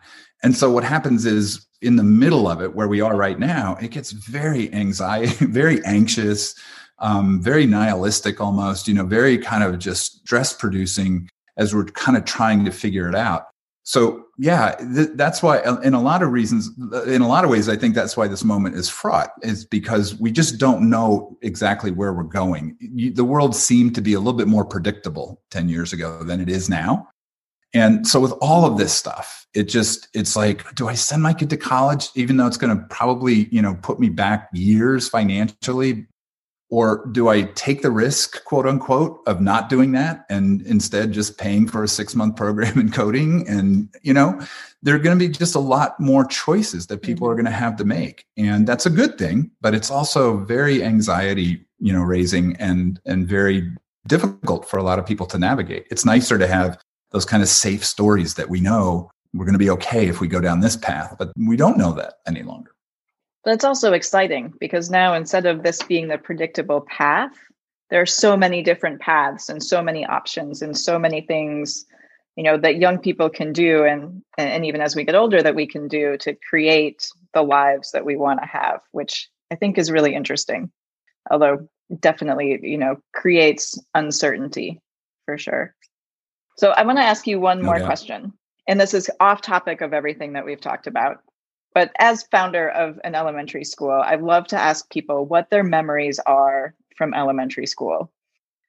And 0.43 0.55
so 0.55 0.71
what 0.71 0.83
happens 0.83 1.25
is 1.25 1.65
in 1.81 1.95
the 1.95 2.03
middle 2.03 2.47
of 2.47 2.61
it, 2.61 2.75
where 2.75 2.87
we 2.87 3.01
are 3.01 3.15
right 3.15 3.39
now, 3.39 3.77
it 3.81 3.91
gets 3.91 4.11
very 4.11 4.71
anxiety, 4.73 5.45
very 5.45 5.83
anxious, 5.85 6.55
um, 6.99 7.41
very 7.41 7.65
nihilistic 7.65 8.39
almost, 8.41 8.87
you 8.87 8.93
know, 8.93 9.05
very 9.05 9.37
kind 9.37 9.63
of 9.63 9.79
just 9.79 10.19
stress 10.19 10.53
producing 10.53 11.29
as 11.57 11.73
we're 11.73 11.85
kind 11.85 12.17
of 12.17 12.25
trying 12.25 12.65
to 12.65 12.71
figure 12.71 13.09
it 13.09 13.15
out 13.15 13.47
so 13.87 14.25
yeah 14.37 14.75
th- 14.93 15.11
that's 15.15 15.41
why 15.41 15.59
uh, 15.59 15.77
in 15.77 15.93
a 15.93 16.01
lot 16.01 16.21
of 16.21 16.33
reasons 16.33 16.69
uh, 16.91 17.03
in 17.03 17.21
a 17.21 17.27
lot 17.27 17.45
of 17.45 17.49
ways 17.49 17.69
i 17.69 17.75
think 17.75 17.95
that's 17.95 18.17
why 18.17 18.27
this 18.27 18.43
moment 18.43 18.75
is 18.75 18.89
fraught 18.89 19.29
is 19.43 19.63
because 19.63 20.19
we 20.19 20.29
just 20.29 20.57
don't 20.57 20.89
know 20.89 21.37
exactly 21.41 21.91
where 21.91 22.11
we're 22.13 22.23
going. 22.23 22.75
You, 22.79 23.11
the 23.11 23.23
world 23.23 23.55
seemed 23.55 23.95
to 23.95 24.01
be 24.01 24.13
a 24.13 24.19
little 24.19 24.37
bit 24.37 24.47
more 24.47 24.65
predictable 24.65 25.41
10 25.51 25.69
years 25.69 25.93
ago 25.93 26.21
than 26.23 26.41
it 26.41 26.49
is 26.49 26.69
now. 26.69 27.07
And 27.73 28.05
so 28.05 28.19
with 28.19 28.33
all 28.41 28.65
of 28.65 28.77
this 28.77 28.93
stuff 28.93 29.37
it 29.53 29.63
just 29.63 30.07
it's 30.13 30.35
like 30.35 30.63
do 30.75 30.87
i 30.87 30.93
send 30.93 31.23
my 31.23 31.33
kid 31.33 31.49
to 31.49 31.57
college 31.57 32.09
even 32.15 32.37
though 32.37 32.45
it's 32.45 32.57
going 32.57 32.77
to 32.77 32.83
probably 32.85 33.47
you 33.49 33.61
know 33.61 33.75
put 33.81 33.99
me 33.99 34.09
back 34.09 34.49
years 34.53 35.09
financially 35.09 36.05
Or 36.69 37.07
do 37.13 37.29
I 37.29 37.43
take 37.43 37.81
the 37.81 37.91
risk, 37.91 38.43
quote 38.43 38.67
unquote, 38.67 39.21
of 39.25 39.39
not 39.39 39.69
doing 39.69 39.93
that 39.93 40.25
and 40.29 40.61
instead 40.63 41.13
just 41.13 41.37
paying 41.37 41.65
for 41.65 41.83
a 41.83 41.87
six 41.87 42.13
month 42.13 42.35
program 42.35 42.77
in 42.79 42.91
coding? 42.91 43.47
And, 43.47 43.87
you 44.01 44.13
know, 44.13 44.39
there 44.83 44.95
are 44.95 44.99
going 44.99 45.17
to 45.17 45.27
be 45.27 45.31
just 45.31 45.55
a 45.55 45.59
lot 45.59 45.99
more 45.99 46.25
choices 46.25 46.87
that 46.87 47.01
people 47.01 47.27
are 47.27 47.31
mm-hmm. 47.31 47.43
going 47.43 47.53
to 47.53 47.57
have 47.57 47.77
to 47.77 47.85
make. 47.85 48.25
And 48.37 48.67
that's 48.67 48.85
a 48.85 48.89
good 48.89 49.17
thing, 49.17 49.51
but 49.61 49.73
it's 49.73 49.89
also 49.89 50.37
very 50.37 50.83
anxiety, 50.83 51.65
you 51.79 51.93
know, 51.93 52.01
raising 52.01 52.55
and, 52.57 52.99
and 53.05 53.27
very 53.27 53.71
difficult 54.07 54.67
for 54.67 54.77
a 54.77 54.83
lot 54.83 54.99
of 54.99 55.05
people 55.05 55.25
to 55.27 55.39
navigate. 55.39 55.87
It's 55.89 56.05
nicer 56.05 56.37
to 56.37 56.47
have 56.47 56.77
those 57.11 57.25
kind 57.25 57.41
of 57.41 57.49
safe 57.49 57.85
stories 57.85 58.33
that 58.35 58.49
we 58.49 58.59
know 58.59 59.09
we're 59.33 59.45
going 59.45 59.53
to 59.53 59.59
be 59.59 59.69
okay 59.69 60.07
if 60.07 60.19
we 60.19 60.27
go 60.27 60.41
down 60.41 60.59
this 60.59 60.75
path, 60.75 61.15
but 61.17 61.31
we 61.37 61.55
don't 61.55 61.77
know 61.77 61.93
that 61.93 62.15
any 62.25 62.43
longer. 62.43 62.71
But 63.47 63.53
it's 63.53 63.63
also 63.63 63.93
exciting 63.93 64.53
because 64.59 64.89
now 64.89 65.13
instead 65.13 65.45
of 65.45 65.63
this 65.63 65.81
being 65.81 66.09
the 66.09 66.17
predictable 66.17 66.81
path, 66.81 67.31
there 67.89 68.01
are 68.01 68.05
so 68.05 68.35
many 68.35 68.61
different 68.61 68.99
paths 68.99 69.47
and 69.47 69.63
so 69.63 69.81
many 69.81 70.05
options 70.05 70.61
and 70.61 70.77
so 70.77 70.99
many 70.99 71.21
things 71.21 71.85
you 72.35 72.43
know 72.43 72.57
that 72.57 72.75
young 72.75 72.97
people 72.97 73.29
can 73.29 73.53
do 73.53 73.85
and 73.85 74.21
and 74.37 74.65
even 74.65 74.81
as 74.81 74.97
we 74.97 75.05
get 75.05 75.15
older 75.15 75.41
that 75.41 75.55
we 75.55 75.65
can 75.65 75.87
do 75.87 76.17
to 76.17 76.35
create 76.49 77.07
the 77.33 77.41
lives 77.41 77.93
that 77.93 78.05
we 78.05 78.17
want 78.17 78.41
to 78.41 78.45
have 78.45 78.81
which 78.91 79.29
i 79.49 79.55
think 79.55 79.77
is 79.77 79.91
really 79.91 80.13
interesting. 80.13 80.69
Although 81.31 81.69
definitely 82.01 82.59
you 82.61 82.77
know 82.77 82.97
creates 83.13 83.81
uncertainty 83.95 84.81
for 85.23 85.37
sure. 85.37 85.73
So 86.57 86.71
i 86.71 86.83
want 86.83 86.97
to 86.97 87.03
ask 87.03 87.25
you 87.25 87.39
one 87.39 87.63
more 87.63 87.79
question 87.79 88.33
and 88.67 88.77
this 88.77 88.93
is 88.93 89.09
off 89.21 89.41
topic 89.41 89.79
of 89.79 89.93
everything 89.93 90.33
that 90.33 90.43
we've 90.43 90.59
talked 90.59 90.87
about 90.87 91.19
but 91.77 91.91
as 91.99 92.23
founder 92.31 92.69
of 92.69 92.99
an 93.03 93.13
elementary 93.13 93.63
school, 93.63 93.91
I 93.91 94.15
love 94.15 94.47
to 94.47 94.57
ask 94.57 94.89
people 94.89 95.27
what 95.27 95.51
their 95.51 95.63
memories 95.63 96.19
are 96.25 96.73
from 96.95 97.13
elementary 97.13 97.67
school. 97.67 98.11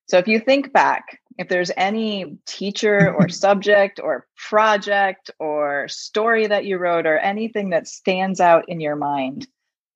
So 0.09 0.19
if 0.19 0.29
you 0.29 0.39
think 0.39 0.75
back, 0.75 1.19
if 1.39 1.49
there's 1.49 1.71
any 1.79 2.37
teacher 2.45 3.15
or 3.15 3.29
subject 3.47 3.99
or 3.99 4.27
project 4.37 5.31
or 5.39 5.89
story 5.89 6.49
that 6.49 6.67
you 6.67 6.77
wrote 6.77 7.07
or 7.07 7.17
anything 7.17 7.71
that 7.71 7.89
stands 7.89 8.41
out 8.41 8.69
in 8.69 8.79
your 8.79 8.95
mind 8.95 9.47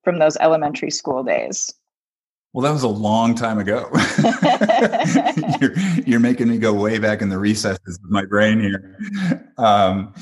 from 0.05 0.19
those 0.19 0.39
elementary 0.39 0.91
school 0.91 1.23
days. 1.23 1.71
Well, 2.55 2.63
that 2.63 2.73
was 2.73 2.83
a 2.83 2.89
long 2.89 3.35
time 3.35 3.59
ago. 3.59 3.91
you're, 5.61 5.75
you're, 6.07 6.21
making 6.21 6.49
me 6.49 6.57
go 6.57 6.73
way 6.73 6.99
back 6.99 7.21
in 7.21 7.29
the 7.29 7.39
recesses 7.39 8.01
of 8.03 8.11
my 8.11 8.25
brain 8.25 8.59
here. 8.59 9.53
Um, 9.59 10.15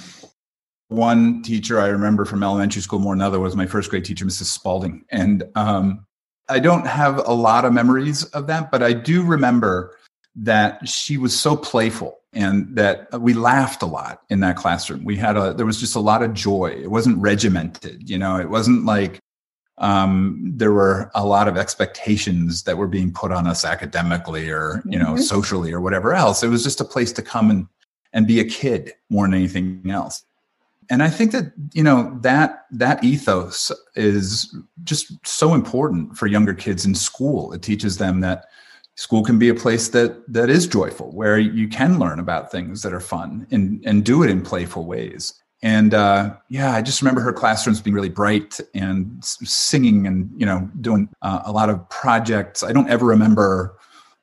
one 0.90 1.40
teacher 1.42 1.80
I 1.80 1.86
remember 1.86 2.24
from 2.24 2.42
elementary 2.42 2.82
school 2.82 2.98
more 2.98 3.14
than 3.14 3.20
another 3.20 3.38
was 3.38 3.54
my 3.54 3.66
first 3.66 3.90
grade 3.90 4.04
teacher, 4.04 4.24
Mrs. 4.24 4.46
Spalding. 4.46 5.04
And 5.10 5.44
um, 5.54 6.04
I 6.48 6.58
don't 6.58 6.86
have 6.86 7.18
a 7.18 7.32
lot 7.32 7.64
of 7.64 7.72
memories 7.72 8.24
of 8.24 8.48
that, 8.48 8.72
but 8.72 8.82
I 8.82 8.92
do 8.92 9.22
remember 9.22 9.96
that 10.34 10.88
she 10.88 11.16
was 11.16 11.38
so 11.38 11.56
playful 11.56 12.18
and 12.32 12.74
that 12.74 13.20
we 13.20 13.34
laughed 13.34 13.82
a 13.82 13.86
lot 13.86 14.22
in 14.30 14.40
that 14.40 14.56
classroom. 14.56 15.04
We 15.04 15.16
had 15.16 15.36
a, 15.36 15.54
there 15.54 15.64
was 15.64 15.78
just 15.78 15.94
a 15.94 16.00
lot 16.00 16.24
of 16.24 16.34
joy. 16.34 16.76
It 16.82 16.90
wasn't 16.90 17.18
regimented, 17.18 18.10
you 18.10 18.18
know, 18.18 18.36
it 18.36 18.50
wasn't 18.50 18.84
like 18.84 19.20
um, 19.78 20.40
there 20.44 20.72
were 20.72 21.08
a 21.14 21.24
lot 21.24 21.46
of 21.46 21.56
expectations 21.56 22.64
that 22.64 22.78
were 22.78 22.88
being 22.88 23.12
put 23.12 23.30
on 23.30 23.46
us 23.46 23.64
academically 23.64 24.50
or, 24.50 24.82
you 24.86 24.98
know, 24.98 25.12
mm-hmm. 25.12 25.22
socially 25.22 25.72
or 25.72 25.80
whatever 25.80 26.14
else. 26.14 26.42
It 26.42 26.48
was 26.48 26.64
just 26.64 26.80
a 26.80 26.84
place 26.84 27.12
to 27.12 27.22
come 27.22 27.48
and, 27.48 27.68
and 28.12 28.26
be 28.26 28.40
a 28.40 28.44
kid 28.44 28.92
more 29.08 29.24
than 29.24 29.34
anything 29.34 29.88
else 29.88 30.24
and 30.90 31.04
I 31.04 31.08
think 31.08 31.30
that 31.32 31.52
you 31.72 31.84
know 31.84 32.18
that 32.22 32.66
that 32.72 33.02
ethos 33.02 33.70
is 33.94 34.54
just 34.82 35.26
so 35.26 35.54
important 35.54 36.18
for 36.18 36.26
younger 36.26 36.52
kids 36.52 36.84
in 36.84 36.94
school. 36.96 37.52
It 37.52 37.62
teaches 37.62 37.98
them 37.98 38.20
that 38.20 38.46
school 38.96 39.22
can 39.22 39.38
be 39.38 39.48
a 39.48 39.54
place 39.54 39.88
that 39.88 40.20
that 40.30 40.50
is 40.50 40.66
joyful, 40.66 41.12
where 41.12 41.38
you 41.38 41.68
can 41.68 41.98
learn 42.00 42.18
about 42.18 42.50
things 42.50 42.82
that 42.82 42.92
are 42.92 43.00
fun 43.00 43.46
and 43.52 43.82
and 43.86 44.04
do 44.04 44.24
it 44.24 44.30
in 44.30 44.42
playful 44.42 44.84
ways. 44.84 45.32
And 45.62 45.94
uh, 45.94 46.34
yeah, 46.48 46.72
I 46.72 46.82
just 46.82 47.02
remember 47.02 47.20
her 47.20 47.32
classrooms 47.32 47.80
being 47.80 47.94
really 47.94 48.08
bright 48.08 48.58
and 48.74 49.24
singing 49.24 50.06
and 50.08 50.28
you 50.36 50.44
know 50.44 50.68
doing 50.80 51.08
uh, 51.22 51.42
a 51.44 51.52
lot 51.52 51.70
of 51.70 51.88
projects. 51.88 52.64
I 52.64 52.72
don't 52.72 52.90
ever 52.90 53.06
remember 53.06 53.76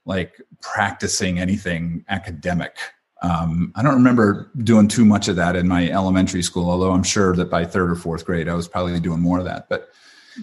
like 0.05 0.41
practicing 0.61 1.39
anything 1.39 2.03
academic 2.09 2.77
um, 3.21 3.71
I 3.75 3.81
don't 3.81 3.95
remember 3.95 4.51
doing 4.63 4.87
too 4.87 5.05
much 5.05 5.27
of 5.27 5.35
that 5.37 5.55
in 5.55 5.67
my 5.67 5.89
elementary 5.89 6.43
school, 6.43 6.69
although 6.69 6.91
I'm 6.91 7.03
sure 7.03 7.35
that 7.35 7.49
by 7.49 7.65
third 7.65 7.91
or 7.91 7.95
fourth 7.95 8.25
grade, 8.25 8.47
I 8.47 8.53
was 8.53 8.67
probably 8.67 8.99
doing 8.99 9.19
more 9.19 9.39
of 9.39 9.45
that. 9.45 9.69
But 9.69 9.89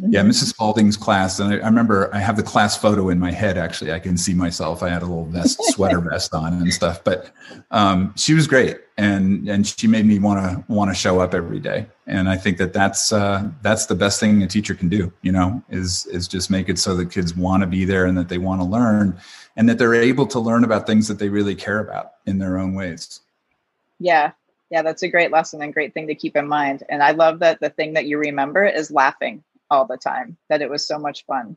yeah, 0.00 0.22
Mrs. 0.22 0.26
Mm-hmm. 0.26 0.46
Spalding's 0.46 0.96
class, 0.96 1.38
and 1.38 1.52
I, 1.52 1.58
I, 1.58 1.66
remember 1.66 2.12
I 2.14 2.18
have 2.18 2.36
the 2.36 2.42
class 2.42 2.76
photo 2.76 3.10
in 3.10 3.18
my 3.18 3.30
head. 3.30 3.56
Actually, 3.56 3.92
I 3.92 3.98
can 3.98 4.16
see 4.16 4.34
myself. 4.34 4.82
I 4.82 4.88
had 4.88 5.02
a 5.02 5.06
little 5.06 5.26
vest, 5.26 5.62
sweater 5.72 6.00
vest 6.00 6.34
on, 6.34 6.52
and 6.52 6.72
stuff. 6.72 7.04
But 7.04 7.30
um, 7.70 8.12
she 8.16 8.34
was 8.34 8.46
great, 8.46 8.78
and 8.96 9.48
and 9.48 9.66
she 9.66 9.86
made 9.86 10.04
me 10.04 10.18
want 10.18 10.40
to 10.40 10.72
want 10.72 10.90
to 10.90 10.94
show 10.94 11.20
up 11.20 11.34
every 11.34 11.60
day. 11.60 11.86
And 12.06 12.28
I 12.28 12.36
think 12.36 12.58
that 12.58 12.72
that's 12.72 13.12
uh, 13.12 13.48
that's 13.62 13.86
the 13.86 13.94
best 13.94 14.18
thing 14.18 14.42
a 14.42 14.46
teacher 14.46 14.74
can 14.74 14.88
do. 14.88 15.12
You 15.22 15.32
know, 15.32 15.62
is 15.70 16.06
is 16.06 16.26
just 16.26 16.50
make 16.50 16.68
it 16.68 16.78
so 16.78 16.96
that 16.96 17.10
kids 17.10 17.36
want 17.36 17.62
to 17.62 17.66
be 17.66 17.84
there 17.84 18.06
and 18.06 18.18
that 18.18 18.28
they 18.28 18.38
want 18.38 18.60
to 18.60 18.64
learn 18.64 19.18
and 19.56 19.68
that 19.68 19.78
they're 19.78 19.94
able 19.94 20.26
to 20.26 20.40
learn 20.40 20.64
about 20.64 20.86
things 20.86 21.08
that 21.08 21.18
they 21.18 21.28
really 21.28 21.54
care 21.54 21.78
about 21.78 22.12
in 22.26 22.38
their 22.38 22.58
own 22.58 22.74
ways. 22.74 23.20
Yeah. 23.98 24.32
Yeah, 24.70 24.82
that's 24.82 25.02
a 25.02 25.08
great 25.08 25.30
lesson 25.30 25.62
and 25.62 25.72
great 25.72 25.94
thing 25.94 26.08
to 26.08 26.14
keep 26.14 26.36
in 26.36 26.48
mind. 26.48 26.82
And 26.88 27.02
I 27.02 27.12
love 27.12 27.38
that 27.40 27.60
the 27.60 27.70
thing 27.70 27.92
that 27.92 28.06
you 28.06 28.18
remember 28.18 28.64
is 28.64 28.90
laughing 28.90 29.44
all 29.70 29.86
the 29.86 29.96
time, 29.96 30.36
that 30.48 30.62
it 30.62 30.70
was 30.70 30.86
so 30.86 30.98
much 30.98 31.24
fun. 31.26 31.56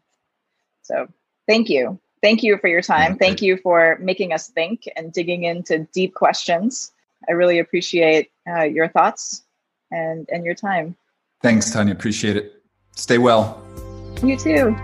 So 0.83 1.07
thank 1.47 1.69
you. 1.69 1.99
Thank 2.21 2.43
you 2.43 2.57
for 2.57 2.67
your 2.67 2.81
time. 2.81 3.17
Thank 3.17 3.41
you 3.41 3.57
for 3.57 3.97
making 4.01 4.33
us 4.33 4.49
think 4.49 4.83
and 4.95 5.13
digging 5.13 5.43
into 5.43 5.87
deep 5.93 6.13
questions. 6.13 6.91
I 7.27 7.31
really 7.33 7.59
appreciate 7.59 8.31
uh, 8.47 8.63
your 8.63 8.87
thoughts 8.87 9.43
and, 9.91 10.27
and 10.31 10.43
your 10.45 10.55
time. 10.55 10.95
Thanks, 11.41 11.71
Tanya. 11.71 11.93
Appreciate 11.93 12.35
it. 12.35 12.63
Stay 12.91 13.17
well. 13.17 13.63
You 14.23 14.37
too. 14.37 14.75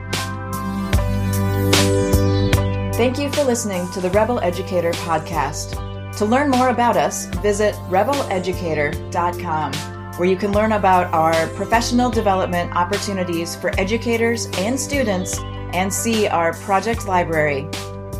Thank 2.94 3.18
you 3.18 3.32
for 3.32 3.44
listening 3.44 3.90
to 3.94 4.02
the 4.02 4.12
Rebel 4.12 4.40
Educator 4.42 4.92
podcast. 4.92 5.82
To 6.18 6.26
learn 6.26 6.52
more 6.52 6.70
about 6.70 6.96
us, 6.96 7.26
visit 7.42 7.74
rebeleducator.com, 7.90 9.74
where 10.20 10.30
you 10.30 10.36
can 10.36 10.52
learn 10.52 10.74
about 10.74 11.12
our 11.12 11.48
professional 11.56 12.12
development 12.12 12.76
opportunities 12.76 13.56
for 13.56 13.72
educators 13.80 14.46
and 14.60 14.80
students 14.80 15.40
and 15.74 15.92
see 15.92 16.28
our 16.28 16.54
project 16.54 17.08
library. 17.08 17.68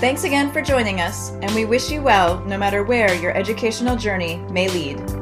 Thanks 0.00 0.24
again 0.24 0.52
for 0.52 0.62
joining 0.62 1.00
us, 1.00 1.30
and 1.42 1.52
we 1.54 1.64
wish 1.64 1.90
you 1.90 2.02
well 2.02 2.40
no 2.44 2.56
matter 2.56 2.84
where 2.84 3.14
your 3.14 3.36
educational 3.36 3.96
journey 3.96 4.36
may 4.50 4.68
lead. 4.68 5.17